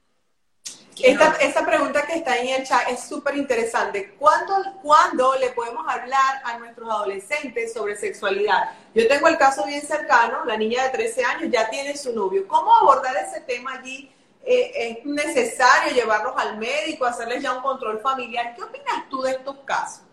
Esta, 1.03 1.65
pregunta 1.65 2.05
que 2.07 2.15
está 2.15 2.37
en 2.37 2.49
el 2.49 2.63
chat 2.65 2.89
es 2.89 3.03
súper 3.07 3.37
interesante. 3.37 4.15
¿Cuándo, 4.17 4.55
¿Cuándo 4.81 5.35
le 5.39 5.51
podemos 5.51 5.85
hablar 5.87 6.41
a 6.43 6.57
nuestros 6.57 6.89
adolescentes 6.89 7.73
sobre 7.73 7.95
sexualidad? 7.95 8.71
Yo 8.95 9.07
tengo 9.07 9.27
el 9.27 9.37
caso 9.37 9.63
bien 9.65 9.81
cercano, 9.81 10.43
la 10.45 10.57
niña 10.57 10.85
de 10.85 10.89
13 10.89 11.23
años 11.23 11.51
ya 11.51 11.69
tiene 11.69 11.95
su 11.95 12.13
novio. 12.13 12.47
¿Cómo 12.47 12.75
abordar 12.75 13.15
ese 13.17 13.41
tema 13.41 13.75
allí? 13.75 14.11
Eh, 14.43 14.99
¿Es 14.99 15.05
necesario 15.05 15.93
llevarlos 15.93 16.33
al 16.35 16.57
médico, 16.57 17.05
hacerles 17.05 17.43
ya 17.43 17.53
un 17.53 17.61
control 17.61 17.99
familiar? 17.99 18.55
¿Qué 18.55 18.63
opinas 18.63 19.07
tú 19.09 19.21
de 19.21 19.31
estos 19.31 19.57
casos? 19.65 20.06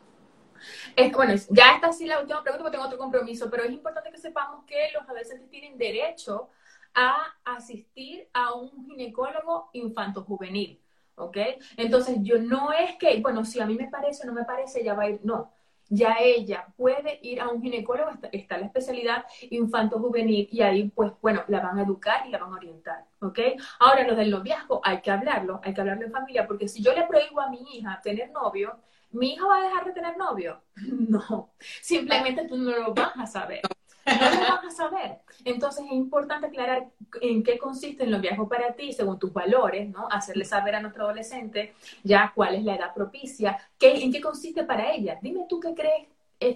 Es, 0.96 1.12
bueno, 1.12 1.35
ya 1.50 1.74
está 1.74 1.88
así 1.88 2.07
la 2.07 2.20
última 2.20 2.42
pregunta 2.42 2.62
porque 2.62 2.76
tengo 2.76 2.87
otro 2.87 2.98
compromiso, 2.98 3.50
pero 3.50 3.64
es 3.64 3.70
importante 3.72 4.11
que 4.11 4.18
sepamos 4.18 4.64
que 4.64 4.90
los 4.92 5.02
adolescentes 5.04 5.50
tienen 5.50 5.76
derecho 5.76 6.48
a 6.94 7.35
asistir 7.44 8.28
a 8.33 8.54
un 8.54 8.87
ginecólogo 8.87 9.70
infanto-juvenil. 9.72 10.80
¿Ok? 11.16 11.37
Entonces, 11.76 12.16
yo 12.22 12.38
no 12.38 12.72
es 12.72 12.96
que, 12.96 13.20
bueno, 13.20 13.44
si 13.44 13.61
a 13.61 13.66
mí 13.66 13.76
me 13.76 13.88
parece 13.88 14.24
o 14.24 14.26
no 14.26 14.33
me 14.33 14.44
parece, 14.44 14.80
ella 14.80 14.94
va 14.94 15.04
a 15.04 15.11
ir, 15.11 15.20
no. 15.22 15.52
Ya 15.88 16.16
ella 16.20 16.66
puede 16.76 17.20
ir 17.22 17.40
a 17.40 17.48
un 17.48 17.62
ginecólogo, 17.62 18.11
está, 18.33 18.59
la 18.59 18.66
especialidad 18.66 19.24
infanto-juvenil 19.50 20.48
y 20.50 20.62
ahí, 20.62 20.88
pues, 20.88 21.12
bueno, 21.20 21.44
la 21.46 21.61
van 21.61 21.78
a 21.78 21.83
educar 21.83 22.26
y 22.26 22.30
la 22.30 22.38
van 22.38 22.52
a 22.52 22.57
orientar, 22.57 23.04
¿ok? 23.20 23.38
Ahora, 23.78 24.04
lo 24.04 24.16
del 24.16 24.30
noviazgo, 24.30 24.80
hay 24.83 25.00
que 25.02 25.11
hablarlo, 25.11 25.61
hay 25.62 25.72
que 25.72 25.80
hablarlo 25.83 26.07
en 26.07 26.12
familia, 26.12 26.46
porque 26.48 26.66
si 26.66 26.83
yo 26.83 26.92
le 26.94 27.07
prohíbo 27.07 27.40
a 27.40 27.50
mi 27.50 27.62
hija 27.74 28.00
tener 28.02 28.33
novio, 28.33 28.80
¿mi 29.14 29.33
hija 29.33 29.46
va 29.46 29.59
a 29.59 29.62
dejar 29.62 29.85
de 29.85 29.92
tener 29.92 30.16
novio? 30.16 30.61
No, 31.14 31.50
simplemente 31.81 32.46
tú 32.48 32.57
no 32.57 32.70
lo 32.70 32.94
vas 32.94 33.12
a 33.16 33.27
saber. 33.27 33.61
No 34.07 34.31
lo 34.31 34.40
vas 34.40 34.64
a 34.66 34.70
saber. 34.70 35.18
Entonces 35.44 35.85
es 35.87 35.92
importante 35.92 36.48
aclarar 36.48 36.88
en 37.20 37.42
qué 37.42 37.59
consiste 37.59 38.05
el 38.05 38.20
viajes 38.20 38.46
para 38.48 38.74
ti, 38.74 38.92
según 38.92 39.18
tus 39.18 39.33
valores, 39.33 39.88
¿no? 39.88 40.09
Hacerle 40.11 40.44
saber 40.44 40.74
a 40.74 40.81
nuestro 40.81 41.05
adolescente 41.05 41.74
ya 42.03 42.33
cuál 42.35 42.57
es 42.57 42.64
la 42.64 42.77
edad 42.77 42.94
propicia, 42.94 43.59
qué, 43.79 44.03
en 44.03 44.12
qué 44.12 44.20
consiste 44.20 44.64
para 44.64 44.92
ella. 44.92 45.18
Dime 45.22 45.46
tú 45.48 45.61
qué 45.61 45.74
crees 45.74 46.09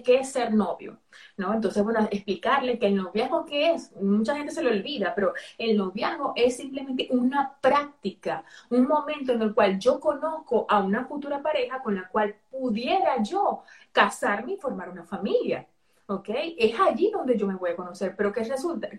que 0.03 0.19
es 0.19 0.31
ser 0.31 0.53
novio, 0.53 0.99
¿no? 1.37 1.53
Entonces, 1.53 1.83
bueno, 1.83 2.07
explicarle 2.11 2.77
que 2.79 2.87
el 2.87 2.95
noviazgo 2.95 3.45
qué 3.45 3.71
es, 3.73 3.91
mucha 3.97 4.35
gente 4.35 4.51
se 4.51 4.63
lo 4.63 4.69
olvida, 4.69 5.13
pero 5.15 5.33
el 5.57 5.77
noviazgo 5.77 6.33
es 6.35 6.57
simplemente 6.57 7.07
una 7.11 7.57
práctica, 7.61 8.43
un 8.69 8.87
momento 8.87 9.33
en 9.33 9.41
el 9.41 9.53
cual 9.53 9.79
yo 9.79 9.99
conozco 9.99 10.65
a 10.69 10.79
una 10.83 11.05
futura 11.05 11.41
pareja 11.41 11.81
con 11.81 11.95
la 11.95 12.07
cual 12.09 12.35
pudiera 12.51 13.21
yo 13.23 13.63
casarme 13.91 14.53
y 14.53 14.57
formar 14.57 14.89
una 14.89 15.03
familia. 15.05 15.67
¿ok? 16.07 16.29
Es 16.57 16.79
allí 16.79 17.11
donde 17.11 17.37
yo 17.37 17.45
me 17.47 17.55
voy 17.55 17.71
a 17.71 17.75
conocer, 17.75 18.15
pero 18.15 18.31
¿qué 18.33 18.43
resulta? 18.43 18.89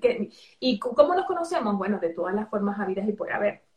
¿Y 0.61 0.79
cómo 0.79 1.15
nos 1.15 1.27
conocemos? 1.27 1.77
Bueno, 1.77 1.99
de 1.99 2.11
todas 2.11 2.35
las 2.35 2.49
formas 2.49 2.79
habidas 2.79 3.09
y 3.09 3.13
por 3.13 3.33
haber. 3.33 3.70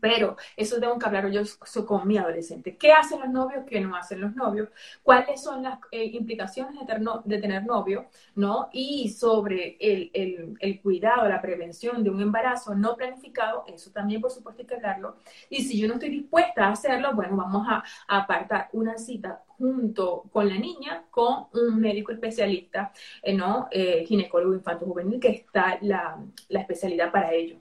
Pero 0.00 0.36
eso 0.56 0.80
tengo 0.80 0.98
que 0.98 1.06
hablar 1.06 1.30
yo 1.30 1.42
con 1.86 2.06
mi 2.06 2.18
adolescente. 2.18 2.76
¿Qué 2.76 2.92
hacen 2.92 3.20
los 3.20 3.30
novios? 3.30 3.64
¿Qué 3.66 3.80
no 3.80 3.96
hacen 3.96 4.20
los 4.20 4.34
novios? 4.34 4.68
¿Cuáles 5.02 5.42
son 5.42 5.62
las 5.62 5.78
eh, 5.90 6.04
implicaciones 6.04 6.74
de, 7.24 7.38
tener 7.38 7.64
novio? 7.64 8.06
¿no? 8.34 8.68
Y 8.72 9.10
sobre 9.10 9.76
el, 9.80 10.80
cuidado, 10.82 11.28
la 11.28 11.40
prevención 11.40 12.02
de 12.02 12.10
un 12.10 12.20
embarazo 12.20 12.74
no 12.74 12.96
planificado, 12.96 13.64
eso 13.66 13.90
también 13.90 14.20
por 14.20 14.30
supuesto 14.30 14.62
hay 14.62 14.66
que 14.66 14.74
hablarlo. 14.74 15.16
Y 15.50 15.62
si 15.64 15.78
yo 15.78 15.88
no 15.88 15.94
estoy 15.94 16.10
dispuesta 16.10 16.66
a 16.66 16.72
hacerlo, 16.72 17.14
bueno, 17.14 17.36
vamos 17.36 17.66
a, 17.68 17.84
apartar 18.08 18.68
una 18.72 18.96
cita 18.98 19.42
junto 19.46 20.24
con 20.32 20.48
la 20.48 20.56
niña 20.56 21.04
con 21.10 21.46
un 21.52 21.80
médico 21.80 22.12
especialista, 22.12 22.92
eh, 23.22 23.34
¿no? 23.34 23.68
Eh, 23.70 24.04
ginecólogo 24.06 24.54
infanto 24.54 24.86
juvenil, 24.86 25.20
que 25.20 25.28
está 25.30 25.78
la 25.80 26.18
especialidad 26.48 27.10
para 27.12 27.32
ello. 27.32 27.58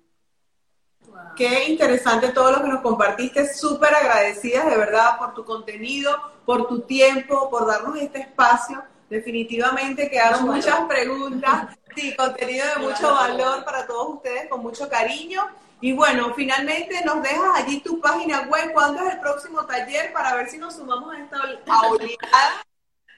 Qué 1.36 1.66
interesante 1.66 2.30
todo 2.30 2.52
lo 2.52 2.64
que 2.64 2.68
nos 2.68 2.82
compartiste, 2.82 3.54
súper 3.54 3.94
agradecidas 3.94 4.70
de 4.70 4.76
verdad 4.76 5.20
por 5.20 5.36
tu 5.36 5.46
contenido, 5.46 6.16
por 6.46 6.68
tu 6.68 6.82
tiempo, 6.82 7.50
por 7.52 7.68
darnos 7.68 7.96
este 7.98 8.22
espacio. 8.22 8.84
Definitivamente 9.08 10.10
quedaron 10.10 10.46
muchas 10.46 10.82
preguntas, 10.86 11.78
sí, 11.96 12.16
contenido 12.16 12.66
de 12.76 12.82
mucho 12.82 13.14
valor 13.14 13.64
para 13.64 13.86
todos 13.86 14.16
ustedes, 14.16 14.50
con 14.50 14.62
mucho 14.62 14.90
cariño. 14.90 15.48
Y 15.80 15.94
bueno, 15.94 16.34
finalmente 16.34 17.06
nos 17.06 17.22
dejas 17.22 17.52
allí 17.54 17.82
tu 17.82 18.02
página 18.02 18.48
web. 18.50 18.74
¿Cuándo 18.74 19.04
es 19.04 19.14
el 19.14 19.20
próximo 19.20 19.64
taller 19.68 20.12
para 20.12 20.34
ver 20.34 20.50
si 20.50 20.58
nos 20.58 20.76
sumamos 20.76 21.14
a 21.14 21.20
esta 21.20 21.38
oleada? 21.88 22.66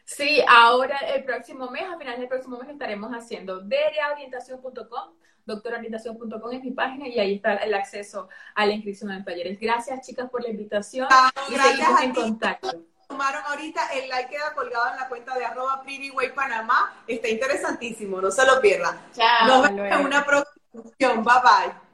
Sí, 0.04 0.44
ahora 0.46 0.98
el 0.98 1.24
próximo 1.24 1.70
mes, 1.70 1.84
a 1.84 1.98
finales 1.98 2.20
del 2.20 2.28
próximo 2.28 2.58
mes 2.58 2.70
estaremos 2.70 3.12
haciendo 3.12 3.62
dereaorientación.com 3.62 5.19
doctororientación.com 5.50 6.54
es 6.54 6.64
mi 6.64 6.72
página 6.72 7.08
y 7.08 7.20
ahí 7.20 7.36
está 7.36 7.56
el 7.56 7.74
acceso 7.74 8.30
a 8.56 8.66
la 8.66 8.74
inscripción 8.74 9.12
los 9.12 9.26
talleres. 9.26 9.60
Gracias, 9.60 10.06
chicas, 10.06 10.30
por 10.30 10.42
la 10.42 10.50
invitación 10.50 11.08
y 11.50 11.56
seguimos 11.56 12.02
en 12.02 12.14
contacto. 12.14 12.86
Tomaron 13.08 13.44
ahorita, 13.48 13.88
el 13.94 14.08
like 14.08 14.30
queda 14.30 14.54
colgado 14.54 14.92
en 14.92 14.96
la 14.98 15.10
cuenta 15.10 15.36
de 15.36 15.44
arroba 15.44 15.84
Panamá. 16.36 16.94
Está 17.08 17.28
interesantísimo, 17.28 18.22
no 18.22 18.30
se 18.30 18.46
lo 18.46 18.62
pierdan. 18.62 19.02
Chao. 19.14 19.48
Nos 19.48 19.64
vemos 19.64 20.00
en 20.00 20.06
una 20.06 20.24
próxima. 20.24 20.54
Bye 21.00 21.24
bye. 21.24 21.89